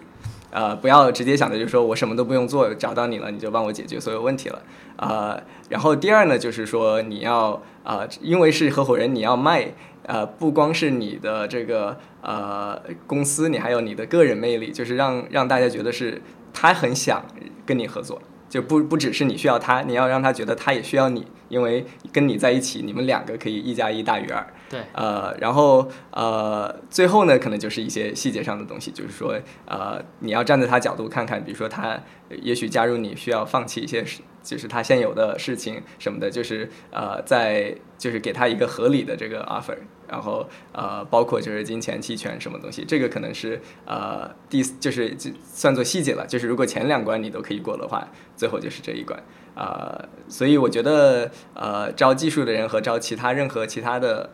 [0.51, 4.61] 呃，不要直接想着就是说我什么都不用做，找到你了，你就帮我解决所有问题了。
[4.97, 16.21] 呃，然后第二呢，就是说你要呃，因为是合伙人，你要卖呃，不光是你的这个呃公司，你还有你的个人魅力，就是让让大家觉得是
[16.53, 17.23] 他很想
[17.65, 18.21] 跟你合作。
[18.49, 24.43] 就不不只是你需要他，你要让他觉得他也需要你，因为跟你在一起，你们两个可以一加一大于二。
[24.69, 39.77] 对，呃，然后呃，最后呢，可能就是一些细节上的东西，就是说，呃，你要站在他角度看看，比如说他也许加入你需要放弃一些事，就是他现有的事情什么的，就是呃，在就是给他一个合理的这个 offer。
[40.07, 46.25] 然后呃，包括就是金钱、期权什么东西，这个可能是呃第就是就算作细节了。
[46.25, 49.21] 就是如果前两关你都可以过的话，最后就是这一关
[49.53, 50.03] 啊。
[50.27, 54.31] 所以我觉得呃，招技术的人和招其他任何其他的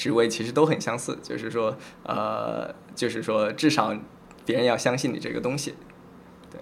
[0.00, 3.94] 职位其实都很相似，就是说呃，就是说至少
[4.46, 5.74] 别人要相信你这个东西。
[6.50, 6.58] 对。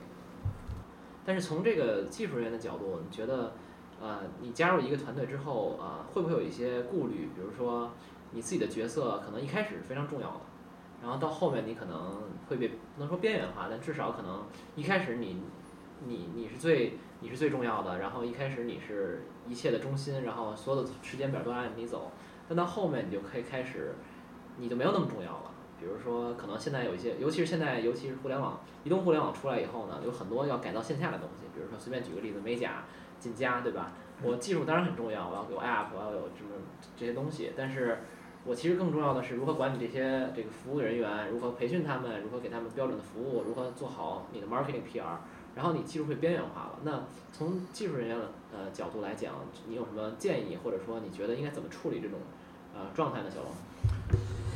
[1.25, 3.53] 但是从这个技术人员的角度，你觉得
[4.01, 7.31] 呃，你加入一个团队之后啊，会不会有一些顾虑？
[7.37, 7.93] 比如说。
[8.31, 10.41] 你自己的角色可能一开始是非常重要的，
[11.01, 14.45] 然后到后面你可能会被不能说边缘化，但至少可能
[14.77, 15.41] 一开始你
[16.07, 22.13] 你你是最你是最重要的，然后一开始你是一切的中心，然后所有的时间表都按你走，
[22.49, 23.95] 但到后面你就可以开始
[24.57, 25.51] 你就没有那么重要了。
[25.79, 32.85] 比如说可能现在有一些，尤其是现在尤其是互联网移动互联网出来以后呢，有很多要改造线下的东西，比如说随便举个例子，美甲、
[33.21, 33.93] 进家，对吧？
[34.23, 36.51] 我技术当然很重要，我要有 app，我要有这么
[36.97, 37.99] 这些东西，但是。
[38.45, 45.03] 我其实更重要的是如何管理这些这个服务人员，如何培训他们，如何给他们标准的服务，如何做好你的 marketing PR，
[45.55, 46.79] 然后你技术会边缘化了。
[46.83, 48.17] 那从技术人员
[48.51, 49.35] 呃角度来讲，
[49.67, 52.19] 你有什么建议，或者说你觉得应该怎么处理这种
[52.75, 53.31] 呃状态呢？
[53.31, 53.51] 小龙？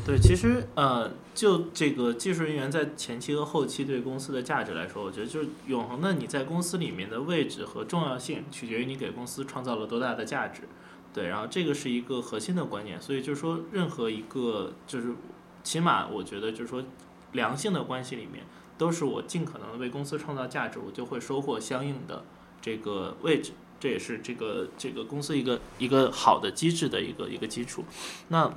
[0.04, 10.62] 对，其实呃，就这个技术人员在前期和后期对公司的价值来说，我觉得就是永恒的你在公司里面的位置和重要性，取决于你给公司创造了多大的价值。
[11.14, 15.14] 对，然后这个是一个核心的观念，所以就是说，任何一个就是，
[15.62, 16.82] 起码我觉得就是说，
[17.30, 18.44] 良性的关系里面，
[18.76, 22.24] 都是我尽可能为公司创造价值，我就会收获相应的
[22.60, 27.84] 这个位置，这也是这个这个公司一个一个好的机制的一个一个基础。
[28.28, 28.48] 那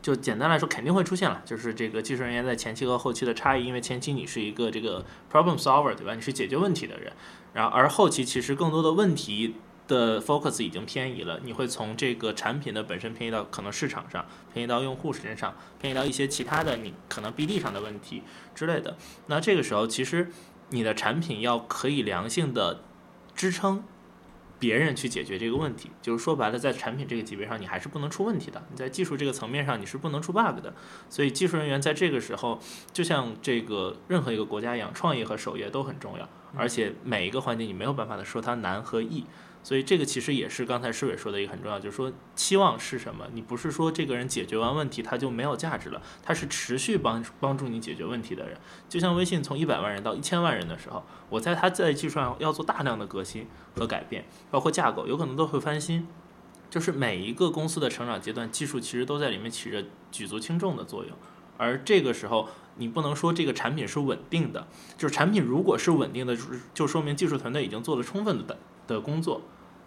[0.00, 6.14] 就简单来说，肯定会出现了，就是这个技术人员在前期和后期的差异，因为前期你是一个这个 problem solver，对吧？
[6.14, 7.12] 你是解决问题的人，
[7.52, 9.56] 然后而后期其实更多的问题。
[9.86, 18.22] 的 focus 已经偏移了，你会从这个产品的本身偏移到可能市场上，偏移到用户身上，偏移到一些其他的你可能 BD 上的问题
[18.54, 18.96] 之类的。
[19.26, 20.30] 那这个时候，其实
[20.70, 22.80] 你的产品要可以良性的
[23.36, 23.84] 支撑
[24.64, 28.66] 别人去解决这个问题，就是说白了，在产品这个级别上，你还是不能出问题的。
[28.70, 30.72] 你在技术这个层面上，你是不能出 bug 的。
[31.10, 32.58] 所以技术人员在这个时候，
[32.90, 39.26] 就像这个任何一个国家一样，创业和守业都很重要，而且每一个环节你没有办法的说它难和易。
[39.64, 43.26] 所以这个其实也是刚才施伟说的一个很重要，就是说期望是什么？
[43.32, 48.56] 你不是说这个人解决完问题他就没有价值了，他是持续帮帮助你解决问题的人。
[48.88, 56.06] 就像微信从一百万人到一千万人的时候，我在他在技术上要做大量的革新和改变，包括架构有可能都会翻新。
[56.70, 61.16] 就是每一个公司的成长阶段，技术其实都在里面起着举足轻重的作用。
[61.56, 62.48] 而这个时候，
[62.78, 64.66] 你不能说这个产品是稳定的，
[64.98, 66.36] 就是产品如果是稳定的，
[66.74, 68.42] 就说明技术团队已经做了充分的
[68.86, 69.40] 的工作。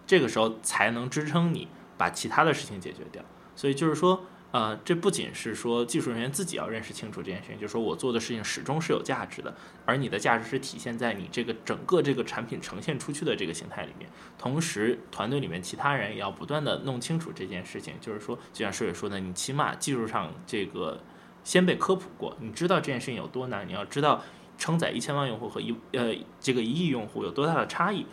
[0.06, 3.22] 这个时候才能支撑你把其他的事情解决掉。
[3.54, 14.08] 所以就是说，呃，这不仅是说技术人员自己要认识清楚这件事情，就是说我做的事情始终是有价值的，而你的价值是体现在你这个整个这个产品呈现出去的这个形态里面。
[14.38, 21.02] 同时，团队里面其他人也要不断的弄清楚这件事情，就是说，就像师伟说的，你起码技术上这个
[21.44, 24.22] 先被科普过，你知道这件事情有多难，你要知道
[24.56, 28.06] 承载一千万用户和一呃这个一亿用户有多大的差异。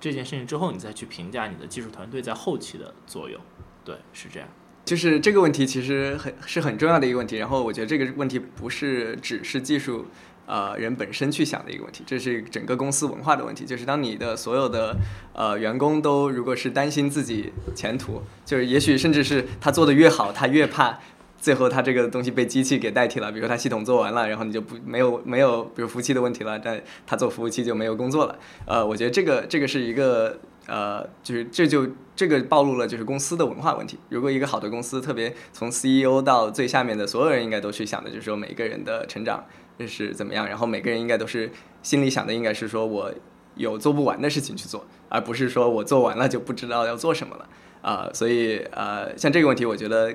[0.00, 3.40] 这件事情之后，你再去评价你的技术团队在后期的作用，
[3.84, 4.48] 对，是这样。
[4.84, 7.36] 就是这个问题其实很是很重要的一个问题。
[7.36, 10.06] 然后我觉得这个问题不是只是技术
[10.46, 13.66] 呃人本身去想的一个问题，这是整个公司文化的问题。
[13.66, 14.96] 就是当你的所有的
[15.34, 20.98] 呃员工都如果是担心自己前途，就是也许甚至是他做的越好，他越怕。
[21.40, 23.30] 最后，他这个东西被机器给代替了。
[23.30, 28.38] 比如说，他系统做完了，然后你就不没有没有，比如服务器的问题了，但他做服务器就没有工作了。
[28.66, 33.98] 呃，我觉得这个这个是一个呃，就是这就这个暴露了就是公司的文化问题。
[34.08, 39.44] 如果一个好的公司，特别从 CEO 到最下面的所有人，应该都去想的就是说每个人的成长
[39.86, 41.50] 是怎么样，然后每个人应该都是
[41.82, 43.12] 心里想的应该是说我
[43.54, 47.48] 有做不完的事情去做，而不是说我做完了就不知道要做什么了
[47.80, 50.12] 啊、所以呃，像这个问题，我觉得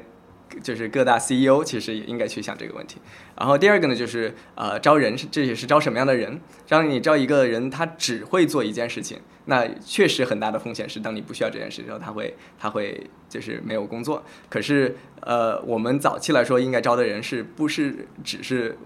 [0.61, 2.97] 就是各大 CEO 其实也应该去想这个问题。
[3.37, 6.39] 然后第二个呢，就是呃招人，是这也是招什么样的人。
[6.67, 14.23] 让你招一个人，他只会做一件事情，那确实很大的风险是，当你不需要这件事的时候，他会他会就是没有工作。
[14.49, 18.77] 可是呃，我们早期来说，应该招的人是不是只是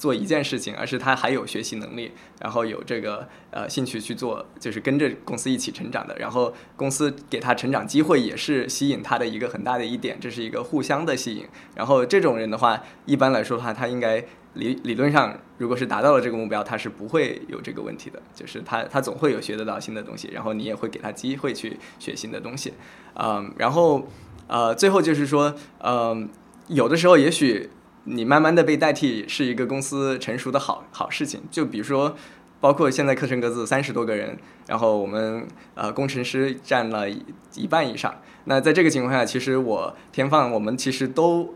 [0.00, 2.10] 做一件事情，而是他还有学习能力，
[2.40, 6.16] 然后有这个呃兴趣去做，就是跟着公司一起成长的。
[6.18, 11.44] 然后公司给他成长机会，也是吸引他的一个很大的一点，这是一个互相的吸引。
[11.74, 18.22] 然后这种人的话，一般来说的话，他应该理理论上，如果是达到了这个目标，他是不会有这个问题的。
[18.34, 22.72] 就是他他总会有学得到新的东西，然后你也会给他机会去学新的东西。
[23.16, 24.08] 嗯，然后
[24.46, 26.30] 呃，最后就是说，嗯，
[26.68, 27.68] 有的时候也许。
[28.10, 31.40] 你慢慢的被代替是一个公司成熟的好好事情。
[31.50, 32.16] 就比如说，
[32.60, 38.14] 包括现在课程格子三十多个人，然后我们呃工程师占了一一半以上。
[38.44, 41.54] 那在这个情况下，其实我天放我们其实都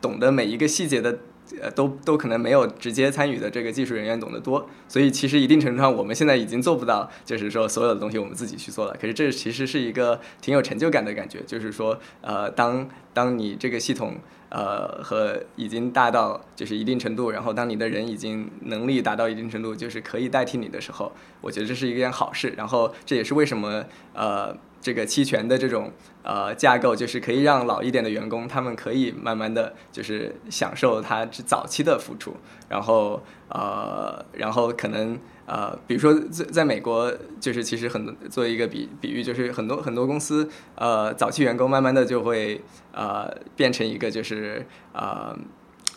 [0.00, 1.18] 懂得每一个细节的。
[1.60, 8.96] 呃，都都可能没有直接参与的这个技术人员懂得多，所以其实一定程度上，我们现在已经做不到，就是说所有的东西我们自己去做了。
[8.98, 14.16] 可是这其实是一个挺有成就感的感觉，就是说，呃，当当你这个系统
[14.54, 22.54] 呃和已经大到就是一定程度，然后当你的人已经能力达到一定程度，就是可以代替你的时候，我觉得这是一件好事。
[22.56, 24.56] 然后这也是为什么呃。
[24.84, 25.90] 这个期权的这种
[26.22, 32.36] 呃架构，就是可以让老一点的员工，他们可以慢慢的就是享受他早期的付出，
[32.68, 42.60] 然后呃，然后可能呃，比如说在在美国，就是其实很多做一个比比喻，就是很多很多公司呃早期员工慢慢的就会
[42.92, 45.36] 呃变成一个就是呃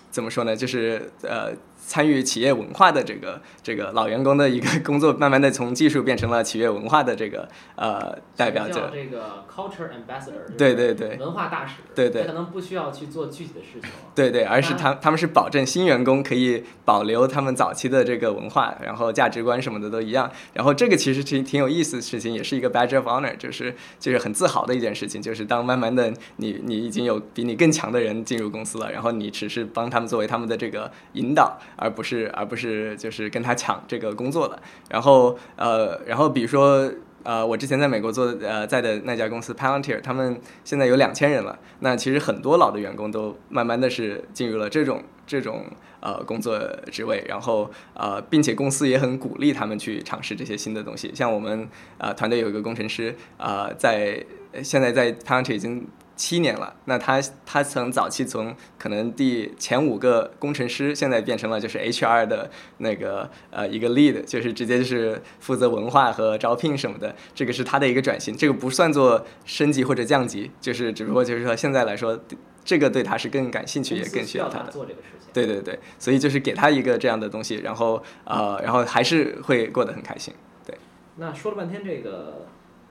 [0.09, 1.53] 怎么说呢，就是呃。
[1.77, 8.91] 参与企业文化的这个这个老员工的一个工作，慢慢的从技术变成了企业文化的这个呃代表者。
[8.93, 10.57] 这个 culture ambassador。
[10.57, 11.15] 对对对。
[11.17, 11.75] 文化大使。
[11.95, 12.23] 对对。
[12.23, 13.89] 他可能不需要去做具体的事情。
[14.13, 20.29] 对对，而是他他们是保证新员工可以保留他们早期的这个文化，然后价值观什么的都一样。
[20.53, 25.21] 然后这个其实挺挺有意思的事情，也是一个 badge of honor，就是就是很自豪的一件事情。
[25.21, 31.57] 就是当慢慢的你你已经有比你更强的人进入公司了，然后你只是帮他们作为他们的这个引导。
[31.77, 34.59] 而不是，而不是就是跟他抢这个工作的。
[34.89, 36.91] 然后，呃，然后比如说，
[37.23, 41.57] 呃，我之前在美国做呃在的那家公司 Palantir，他们现在有两千人了。
[41.79, 45.65] 那其实很多老的员工都慢慢的是进入了这种这种
[45.99, 46.59] 呃工作
[46.91, 47.23] 职位。
[47.29, 51.11] 然后，呃，并且公司也很鼓励他们去尝试这些新的东西。
[51.13, 54.25] 像我们呃团队有一个工程师，呃，在
[54.63, 55.87] 现在在 Palantir 已经。
[56.17, 62.49] 七年了，那他他从早期从可能第前五个工程师，现在变成了就是 HR 的
[62.79, 72.19] 那个呃一个 lead，就是直接就是负责文化和招聘什么的，这个是他的一个转型，这个不算做升级或者降级，就是只不过就是说现在来说，
[72.65, 74.71] 这个对他是更感兴趣，也更需要他的。
[74.71, 75.29] 做这个事情。
[75.31, 80.33] 对对对，所以就是给他一个这样的东西，然后呃，然后还是会过得很开心。
[80.65, 80.75] 对。
[81.17, 82.47] 那说了半天这个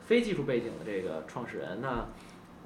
[0.06, 2.06] 非技术背景的这个创始人，那。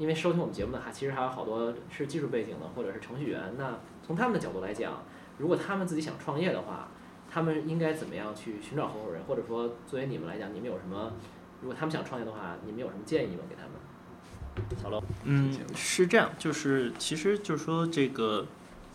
[0.01, 5.03] 因为收听我们节目的还其实还有好多是技术背景的或者是程序员，那从他们的角度来讲，
[5.37, 6.89] 如果他们自己想创业的话，
[7.31, 9.23] 他们应该怎么样去寻找合伙人？
[9.25, 11.13] 或者说作为你们来讲，你们有什么？
[11.61, 13.43] 如果他们想创业的话，你们有什么建议吗？
[13.47, 14.81] 给他们？
[14.83, 18.47] 小楼，嗯，是这样，就是其实就是说这个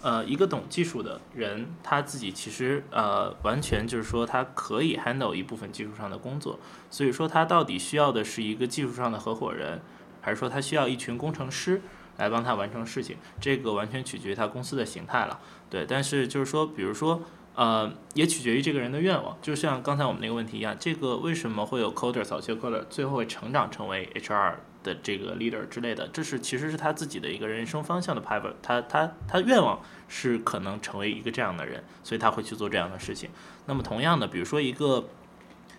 [0.02, 9.80] 呃，一个懂技术的人，他自己其实呃，完全就是说他可以 handle 一部分技术上的工作，所以说他到底需要的是一个技术上的合伙人。
[10.26, 11.84] 还是说他需要一群工程师
[12.18, 15.40] 来帮他完成事情，这个完全取决于他公司的形态了。
[15.70, 17.22] 对，但是就是说，比如说，
[17.54, 19.38] 呃，也取决于这个人的愿望。
[19.40, 26.08] 就像刚才我们那个问题一样，这个为什么会有 coder 早期 coder 最后会成长成为 HR 的这个 leader 之类的？
[26.08, 28.54] 这是其实是他自己的一个人生方向的 pivot。
[28.64, 33.30] 他他他愿望是可能成为一个这样的人，所以他会去做这样的事情。
[33.68, 35.08] 那么同样的，比如说一个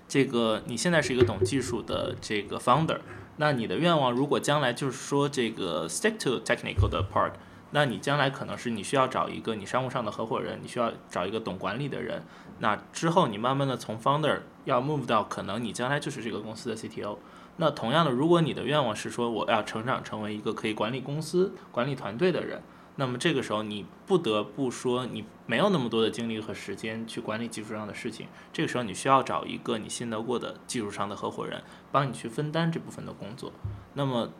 [0.06, 3.00] 这个你现在是一个懂技术的这个 founder。
[3.38, 7.32] 那你的愿望，如果将来就是说这个 stick to technical 的 part，
[7.70, 12.22] 那你将来可能是你需要找一个你商务上的合伙人，你需要找一个懂管理的人。
[12.60, 17.18] 那之后你慢慢的从 founder 要 move 到可能你将来就是这个公司的 CTO。
[17.58, 22.62] 那同样的，如果你的愿望是说我要成长成为一个可以管理公司、管理团队的人，
[22.96, 33.52] 那么这个时候你不得不说你没有那么多的精力和时间去管理技术上的事情，这个时候你需要找一个你信得过的技术上的合伙人，帮你去分担这部分的工作。
[33.94, 34.30] 那么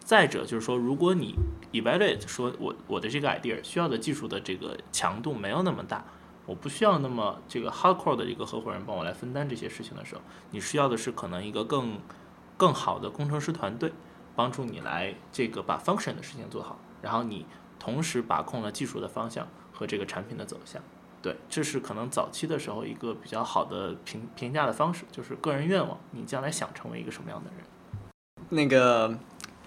[0.00, 1.34] 再者就是说，如果你
[1.72, 6.04] evaluate 说我我的这个 idea 需要的技术的这个强度没有那么大，
[6.44, 11.98] 我不需要那么这个 hardcore 的一个合伙人帮我来分担这些事情的时候，你需要的是可能一个更
[12.58, 13.92] 更好的工程师团队，
[14.36, 17.46] 帮助你来这个把 function 的事情做好，然后你
[17.84, 20.80] 同时把控了技术的方向和这个产品的走向。
[21.20, 27.66] 对，这是可能早期的时候一个比较好的评评价的方式，就是个人愿望，你将来想成为一个什么样的人。
[28.48, 29.18] 那个，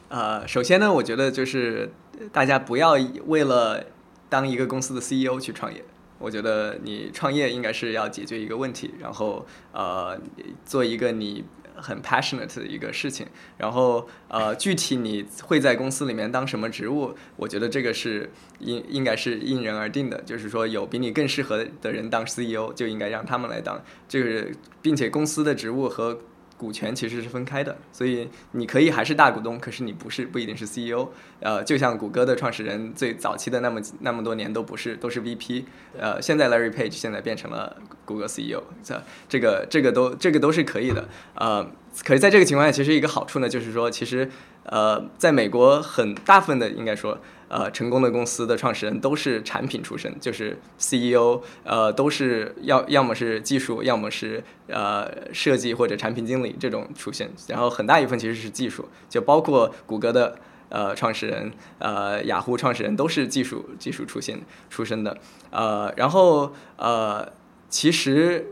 [0.09, 1.91] 呃，首先呢，我觉得就是
[2.31, 2.93] 大家不要
[3.27, 3.85] 为了
[4.29, 5.85] 当一个公司的 CEO 去创业。
[6.17, 10.19] 我觉得你创业应该是要解决一个问题，然后呃，
[10.65, 11.45] 做一个你
[11.81, 13.25] 很 passionate 的一个事情。
[13.57, 20.21] 然后呃，具体你会在公司里面当什么职务，我觉得这个是应应该是因人而定的。
[20.23, 23.81] 就是说，有比你更适合的人当 CEO，就应该让他们来当。
[24.07, 26.19] 就是，并且公司的职务和
[26.57, 31.09] 股权其实是分开的，所以你可以还是大股东，可是你不是不一定是 CEO。
[31.39, 35.65] 呃，就像谷歌的创始人最早期的那么那么多年都不是都是 VP。
[35.97, 41.07] 呃，现在 Larry Page 现在变成了谷歌 CEO，这这个这个都这个都是可以的。
[41.35, 41.63] 呃，
[42.03, 44.27] 可是在这个情况下，其实一个好处呢，就是说其实
[44.67, 47.17] 呃，在美国很大部分的应该说。
[47.49, 60.37] 呃，成功的公司的创始人都是产品出身，就是 CEO，呃，都是要要么是技术，要么是呃设计或者产品经理这种出现，然后很大一部分其实是技术，就包括谷歌的
[60.67, 65.17] 呃创始人，呃，雅虎创始人都是技术技术出现出身的，
[65.49, 67.31] 呃，然后呃，
[67.69, 68.51] 其实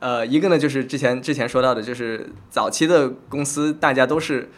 [0.00, 4.50] 呃一个呢就是之前之前说到的，就是早期的公司大家都是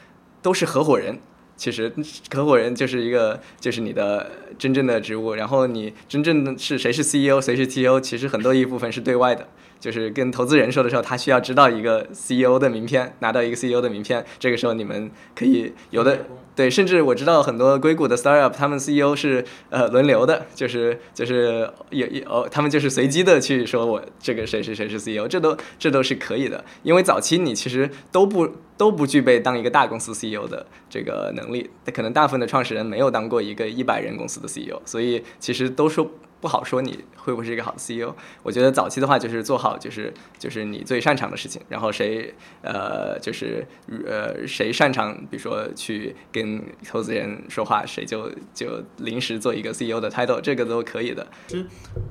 [0.42, 1.18] 都是合伙人。
[1.56, 1.92] 其实
[2.34, 5.34] 合伙人就是一个，就是你的真正的职务。
[5.34, 9.46] 然后你真正的是谁是 CEO，谁是 TO，其实很多一部分是对外的，
[9.78, 14.24] 就是跟投资人说的时候，他需要知道一个 CEO 的名片，拿到一个 CEO 的名片。
[14.40, 16.26] 这个时候你们可以有的。
[16.54, 28.46] 对，甚至我知道很多硅谷的 startup，他们 CEO 是呃轮流的，就是就是有有哦，他们就是随机的去说我这个谁谁谁是 CEO，这都这都是可以的，因为早期你其实都不
[28.76, 36.10] 都不具备当一个大公司 CEO 的这个能力，可能大部分的创始人没有当过一个一百人公司的 CEO，所以其实都说。
[36.42, 38.12] 不好说你会不会是一个好的 CEO？
[38.42, 51.24] 我觉得早期的话就是做好就是就是你最擅长的事情，然后谁呃就是呃谁擅长，比如说去跟投资人说话，谁就就临时做一个 CEO 的 title，这个都可以的。
[51.46, 51.64] 其实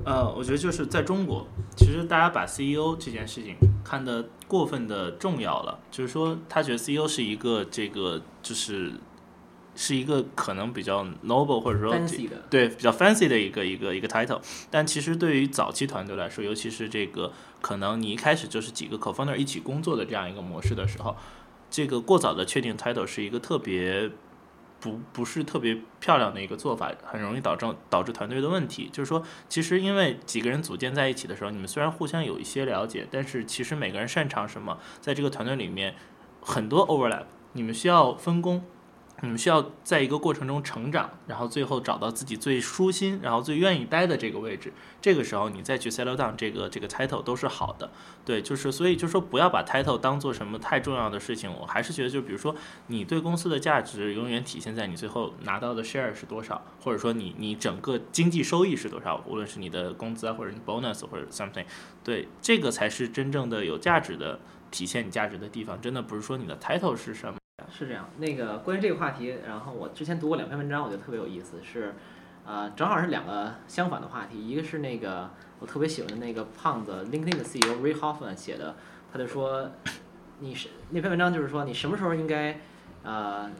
[0.06, 3.54] 呃，我觉得就是在中国，其实大家把 CEO 这件事情
[3.84, 8.92] 看得过分的重要了，就是说他觉得 CEO 是一个这个就是。
[9.74, 11.94] 是一个可能比较 noble 或者说
[12.50, 21.16] 对比较 fancy 的一个一个一个 title，但其实对于早期团队来说，尤其是这个可能你一开始就是几个 co-founder 一起工作的这样一个模式的时候，
[21.70, 24.10] 这个过早的确定 title 是一个特别
[24.78, 28.90] 不不是特别漂亮的一个做法，很容易导致导致团队的问题。
[28.92, 35.94] 就是说，其实因为几个人组建在一起的时候，你们虽然互相有一些了解，但是其实每个人擅长什么，在这个团队里面
[36.42, 38.62] 很多 overlap，你们需要分工。
[39.22, 44.72] 你们需要在一个过程中成长，然后最后找到自己最舒心，然后最愿意待的这个位置。
[45.00, 47.88] 这个时候你再去 settle down，这个这个 title 都是好的。
[48.24, 51.52] 对，就是所以就说不要把 title 当做什么太重要的事情。
[51.52, 52.52] 我还是觉得，就比如说
[52.88, 61.64] 你对公司的价值永远体现在你最后拿到的 share 是多少，或者说你你整个经济收益是多少，无论是你的工资啊，或者你 bonus 或者 something，
[62.02, 64.40] 对，这个才是真正的有价值的
[64.72, 65.80] 体现你价值的地方。
[65.80, 67.41] 真的不是说你的 title 是什么。
[67.70, 71.94] 是这样，那个关于这个话题，然后我之前读过两篇文章，我觉得特别有意思，是，
[72.44, 78.74] 呃，正好是两个相反的话题，一个是那个我特别喜欢的那个胖子 LinkedIn 的 CEO Ray Hoffman 写的，
[79.12, 79.70] 他就说，
[80.40, 82.58] 你是那篇文章就是说你什么时候应该，
[83.02, 83.50] 呃，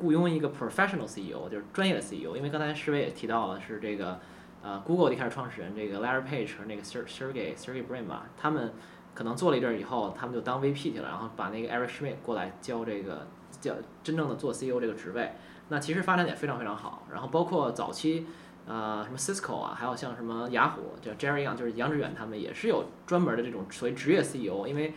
[0.00, 4.20] 雇佣一个 professional CEO，就是专业的 CEO，因为刚才施伟也提到了是这个，
[4.62, 8.72] 呃，Google 一开始创始人这个 Larry Page 和那个 Sergey Sergey Brin 吧，他们
[9.14, 13.26] 可能做了一阵儿以后，他们就当 VP 去了，然后把那个 Eric Schmidt 过来教这个。
[13.60, 15.32] 叫真正的做 CEO 这个职位，
[15.68, 17.06] 那其实发展也非常非常好。
[17.12, 18.26] 然后包括早期，
[18.66, 24.66] 呃，什么 Cisco 啊，还有像什么雅虎，叫 Jerry Yang，就是杨致远他们也是有专门的这种所谓职业 CEO。
[24.66, 24.94] 因为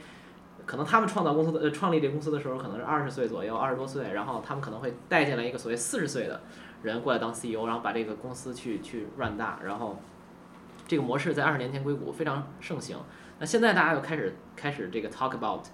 [0.65, 6.41] 可能他们创造公司的、呃创立这公司的时候可能是二十岁左右，二十多岁，然后他们可能会带进来一个所谓四十岁的
[6.83, 9.59] 人过来当 CEO，然后把这个公司去去 run 大。
[9.63, 9.97] 然后
[10.87, 12.97] 这个模式在二十年前硅谷非常盛行。
[13.39, 15.65] 那现在大家又开始开始这个 talk about。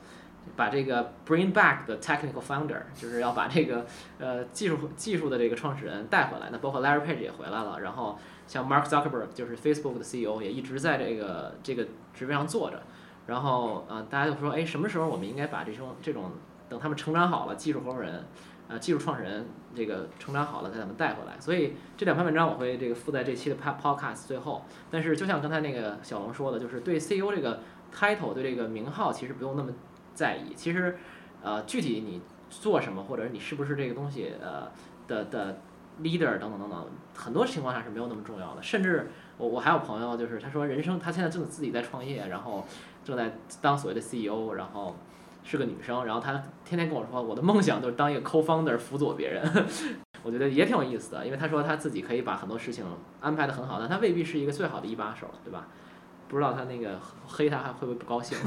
[0.55, 3.85] 把这个 bring back the technical founder，就是要把这个
[4.19, 6.49] 呃技术技术的这个创始人带回来。
[6.51, 12.81] 那包括 Larry Page 也回来了，然后像 Mark Zuckerberg 就是 Facebook 的 CEO 也一直在这个这个职位上坐着。
[13.25, 16.31] 然后呃，大家就说，哎，什么时候我们应该把这种这种
[16.67, 18.25] 等他们成长好了，技术合伙人，
[18.67, 21.39] 呃，技术创始人这个成长好了，再把他们带回来。
[21.39, 24.65] 所以这两篇文章我会这个附在这期的 podcast 最后。
[24.91, 27.61] 但是就像刚才那个小龙说的，就是对 CEO 这个
[27.95, 29.71] title 对这个名号其实不用那么
[30.14, 30.53] 在意。
[30.55, 30.97] 其实
[31.41, 34.72] 呃，具体你做什么，或者你是不是这个东西呃
[35.07, 35.59] 的的
[36.01, 38.61] leader 等等等等，很多情况下是没有那么重要的。
[38.61, 42.66] 甚至我我还有朋友就是他说人生他现在正自己在创业，然后。
[43.05, 44.95] 正在当所谓的 CEO，然后
[45.43, 49.43] 是个女生，然后她天天跟我说，我的梦想就是当一个 co-founder，辅佐别人。
[50.24, 52.86] 我觉得也挺有意思的，因为她说她自己可以把很多事情
[53.20, 55.68] 安排的很好，但她未必是一个最好的一把手，对吧？
[56.34, 58.38] 不知道他那个黑他还会不会不高兴？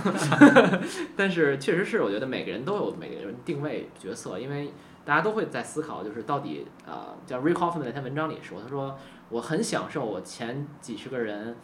[1.17, 4.73] 但是确实是，我觉得每个人都有每个人定位角色，因为
[5.05, 8.99] 大家都会在思考，就是到底呃，叫 Rick Hoffman 那篇文章里说，他说
[9.31, 11.57] 我很享受我前几十个人。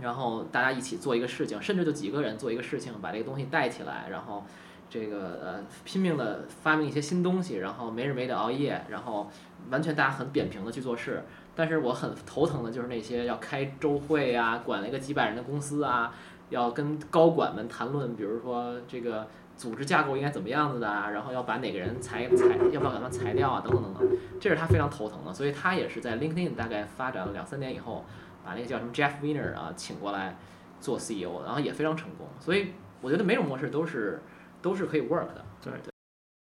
[0.00, 4.44] 然后大家一起做一个事情，甚至就几个人做一个事情，把这个东西带起来，然后
[4.88, 9.30] 这个呃拼命的发明一些新东西，然后没日没夜熬夜，然后
[9.70, 11.22] 完全大家很扁平的去做事。
[11.54, 16.14] 但是我很头疼的就是那些要开周会啊，管了一个几百人的公司啊，
[16.50, 19.26] 要跟高管们谈论，比如说这个
[19.56, 25.32] 组织架构应该怎么样子的啊，然后要把哪个人裁裁，要不要把他裁掉啊，等等等等，这是他非常头疼的。
[25.32, 28.04] 所以他也是在 LinkedIn 大概发展了两三年以后。
[28.44, 30.36] 把那个叫什么 Jeff Weiner 啊请过来
[30.80, 32.26] 做 CEO，然后也非常成功。
[32.40, 34.20] 所以我觉得每种模式都是
[34.60, 35.44] 都是可以 work 的。
[35.62, 35.91] 对对。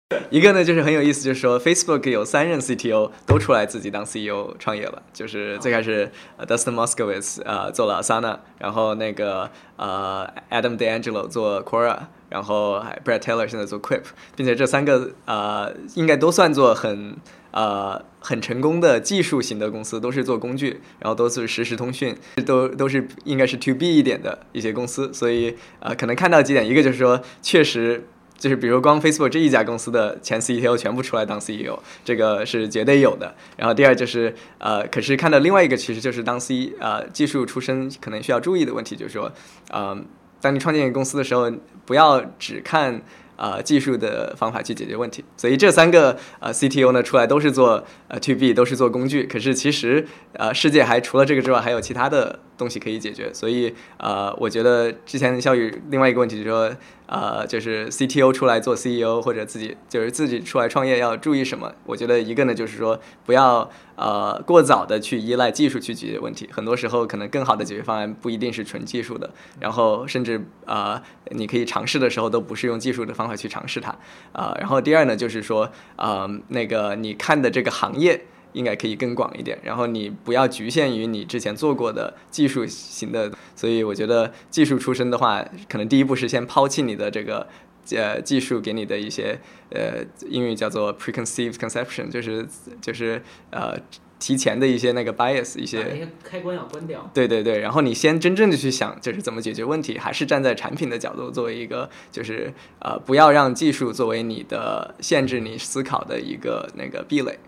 [0.30, 5.02] 一个呢就是很有意思，就是说 Facebook 有三任 CTO 都出来自己当 CEO 创业了。
[5.12, 6.10] 就是最开始
[6.46, 11.98] Dustin Moskovitz 啊做了 Asana，然后那个呃 Adam D'Angelo 做 Quora，
[12.30, 14.04] 然后 Brad Taylor 现在做 Quip，
[14.34, 17.16] 并且这三个呃应该都算作很。
[17.50, 28.06] 呃，很成功的技术型的公司都是做工具，然后都是实时通讯，都都是应该是 to B 一点的一些公司，所以呃，可能看到几点，一个就是说，确实
[28.38, 33.34] 就是比如光 Facebook 这一家公司的前 CTO 全部出来当 CEO，这个是绝对有的。
[33.58, 39.30] 然后第二就是呃，可是看到另外一个，其实就是当 C 呃技术出身可能需要注意的问题，就是说，
[39.74, 40.06] 嗯，
[40.40, 41.52] 当你创建一个公司的时候，
[41.84, 43.02] 不要只看。
[43.40, 49.22] 呃，技术的方法去解决问题，所以这三个呃 CTO 呢出来都是做呃 To B，都是做工具。
[49.28, 53.32] 可是其实呃世界还除了这个之外，还有其他的东西可以解决。
[53.32, 56.76] 所以呃，我觉得之前肖宇另外一个问题就是说。
[57.10, 61.72] 呃，就是 CTO 出来做 CEO 或者自己就是自己出来创业要注意什么？
[61.86, 73.96] 我觉得一个呢，就是说不要呃过早的去依赖技术去解决问题，很多时候可能更好的解决方案不一定是纯技术的，然后甚至呃你可以尝试的时候都不是用技术的方法去尝试它
[74.32, 74.54] 啊。
[74.60, 78.26] 然后第二呢，就是说呃那个你看的这个行业。
[78.58, 87.46] 应该可以更广一点，然后你不要局限于你之前做过的技术型的，所以我觉得技术出身的话，可能第一步是先抛弃你的这个
[87.92, 89.38] 呃技术给你的一些
[89.70, 92.44] 呃英语叫做 preconceived conception，就是
[92.80, 93.78] 就是呃
[94.18, 97.08] 提前的一些那个 bias 一些开关要关掉。
[97.14, 107.38] 对对对，然后你先真正的去想，就是怎么解决问题，还是站在产品的角度作为一个，就是呃不要让技术作为你的限制你思考的一个那个壁垒。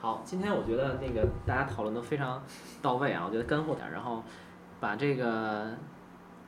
[0.00, 2.40] 好，今天我觉得那个大家讨论都非常
[2.80, 4.22] 到位啊，我觉得干货点，然后
[4.78, 5.66] 把这个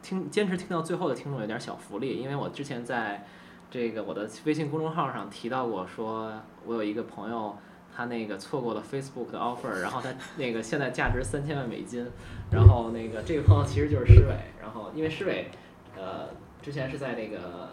[0.02, 3.26] 听坚持听到最后的听众有点小福利，因为我之前在
[3.68, 6.32] 这个我的微信公众号上提到过，说
[6.64, 7.56] 我有一个朋友，
[7.92, 12.08] 他那个错过了 Facebook 的 offer，然后他那个现在价值三千万美金，
[12.52, 14.32] 然后那个这个朋友其实就是施伟，
[14.62, 15.50] 然后因为施伟
[15.96, 16.28] 呃
[16.62, 17.68] 之前是在那个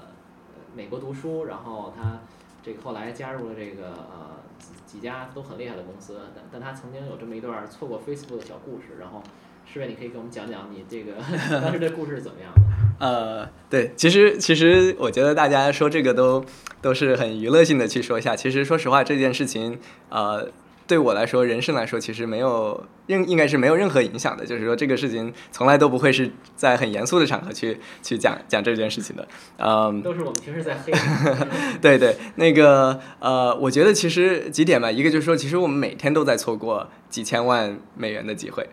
[0.74, 2.18] 美国读书，然后他
[2.64, 4.37] 这个后来加入了这个呃。
[4.86, 9.22] 几家都很厉害的公司，但但他曾经有这么一段错过 Facebook 的小故事，然后，
[9.66, 11.14] 师妹，你可以给我们讲讲你这个
[11.62, 12.62] 当时这故事是怎么样的？
[13.06, 16.44] 呃，对，其实其实我觉得大家说这个都
[16.82, 19.80] 都是很娱乐性的去说一下，其实说实话这件事情，
[20.10, 20.50] 呃。
[20.88, 24.46] 对我来说，人生来说，其实没有应应该是没有任何影响的。
[24.46, 29.28] 就是说，这个事情从来都不会是在很严肃的场合去去讲讲这件事情的。
[29.58, 30.94] 嗯，都是我们平时在黑。
[31.82, 38.68] 对对，那个呃，我觉得其实几点吧，一个就是说，其实我们每天都在错过几千万美元的机会。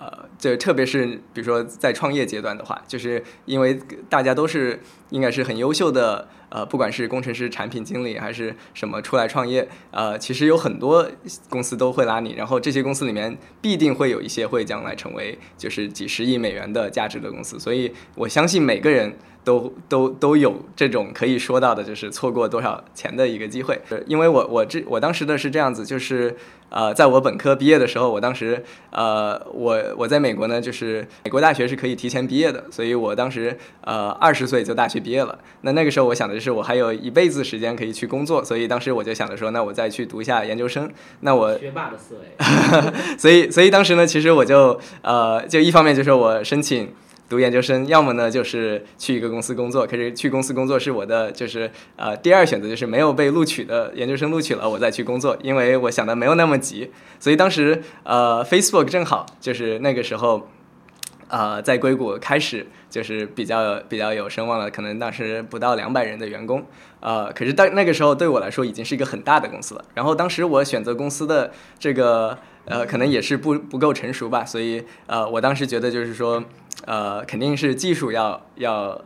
[0.00, 3.78] 呃，就特别是比如说在创业阶段的话，就是因为
[4.08, 4.80] 大家都是
[5.10, 11.06] 应该是很优秀的，呃，不管是工程师、产品经理还是什么出来创业，呃，其实有很多
[11.50, 19.14] 公司都会拉你，然后这些公司里面必定会有一些会将来成为就是几十亿美元的价值的公司，所以我相信每个人。
[19.50, 23.80] 都都都有这种可以说到的，就是错过多少钱的一个机会。
[24.06, 26.36] 因为我我这我当时的是这样子，就是
[26.68, 35.36] 呃，在我本科毕业的时候，我当时呃，我我在美国呢，就是美国大学是可以提前毕业的，所以我当时呃二十岁就大学毕业了。
[35.62, 40.88] 那那个时候我想的就是我还有一辈子时间可以去工作，所以当时我就想着说，那我再去读一下研究生。
[41.22, 42.38] 那我学霸的思维，
[43.18, 46.88] 所以所以当时呢，其实我就呃，就一方面就是我申请。
[47.30, 60.48] 读研究生，要么呢就是去一个公司工作，可是去公司工作是我的就是呃第二选择，就是没有被录取的研究生录取了，我再去工作，因为我想的没有那么急，所以当时呃 Facebook 正好就是那个时候，
[61.28, 66.66] 呃在硅谷开始就是比较比较有声望了，可能当时不到两百人的员工，
[66.98, 76.42] 呃可是当那个时候对我来说已经是一个很大的公司了，然后当时我选择公司的这个呃可能也是不不够成熟吧，所以呃我当时觉得就是说。
[76.86, 79.00] 呃，肯定是技术要要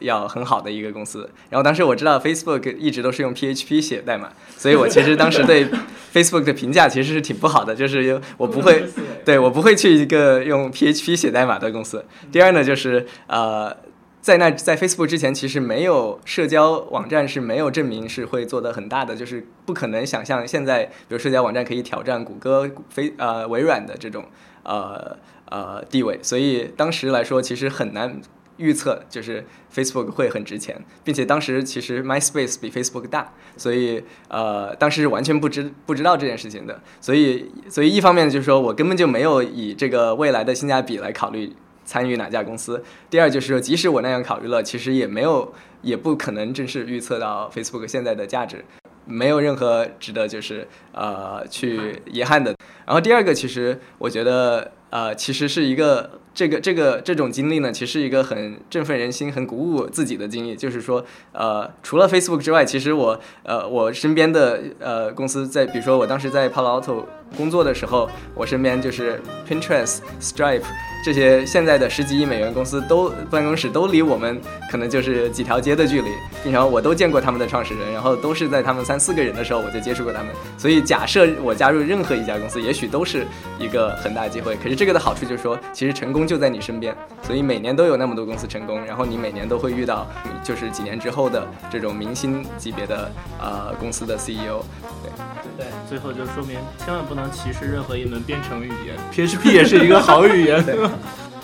[0.00, 1.30] 要很好的一个公司。
[1.50, 5.66] 然后当时我知道 Facebook 一直都是用 PHP 写代码，所以我其实当时对
[6.12, 8.84] Facebook 的评价其实是挺不好的，就是我不会，
[9.24, 12.04] 对我不会去一个用 PHP 写代码的公司。
[12.32, 13.76] 第二呢，就是呃，
[14.20, 24.24] 在那在 Facebook 之前，其实没有社交网站是没有证明是会做的很大的，就是不可能想象现在比如社交网站可以挑战谷歌、飞呃微软的这种
[24.64, 25.16] 呃。
[25.52, 28.18] 呃，地位，所以当时来说，其实很难
[28.56, 41.52] 预测，就是 Facebook 会很值钱，并且当时其实 MySpace 比 Facebook 大，所以呃，当时是完全不知不知道这件事情的，所以所以一方面就是说我根本就没有以这个未来的性价比来考虑
[41.84, 48.64] 参与哪家公司，第二就是说，即使我那样考虑了，其实也没有也不可能正式预测到 Facebook 现在的价值，
[49.04, 52.54] 没有任何值得就是呃去遗憾的。
[52.86, 54.72] 然后第二个，其实我觉得。
[54.92, 60.54] 呃，其实是一个这个这个这种经历呢，其实是一个很振奋人心、很鼓舞自己的经历。
[60.54, 67.06] 就是说，呃，除了 Facebook 之外，其实我呃我身边的呃公司在，比如说我当时在 Palo Alto
[67.36, 70.62] 工作的时候，我身边就是 Pinterest、Stripe。
[71.04, 76.10] 这些现在的十几亿美元公司都办公室都离我们可能就是几条街的距离，
[76.48, 83.26] 然后我都见过他们的创始人，然后都是在他们三四个人的时候我就接触过他们，所以假设我加入任何一家公司，也许都是
[83.58, 84.56] 一个很大机会。
[84.62, 90.06] 可是这个的好处就是说，其实成功就在你身边，所以每年都有那么多公司成功，然后你每年都会遇到
[90.44, 93.10] 就是几年之后的这种明星级别的
[93.40, 94.62] 呃公司的 CEO。
[95.02, 95.10] 对
[95.58, 100.64] 对，最后就说明千万不能歧视任何一门编程语言， PHP 也是一个好语言。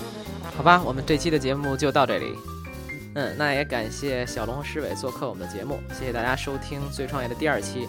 [0.56, 2.34] 好吧，我们这期的节目就到这里。
[3.14, 7.88] 嗯，那也感谢小龙和石伟做客我们的节目，谢谢大家收听《最创业》的第二期。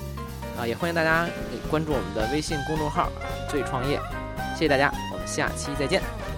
[0.60, 1.28] 啊，也欢迎大家
[1.70, 3.10] 关注我们的微信公众号
[3.50, 4.00] “最创业”。
[4.54, 6.29] 谢谢大家，我们下期再见。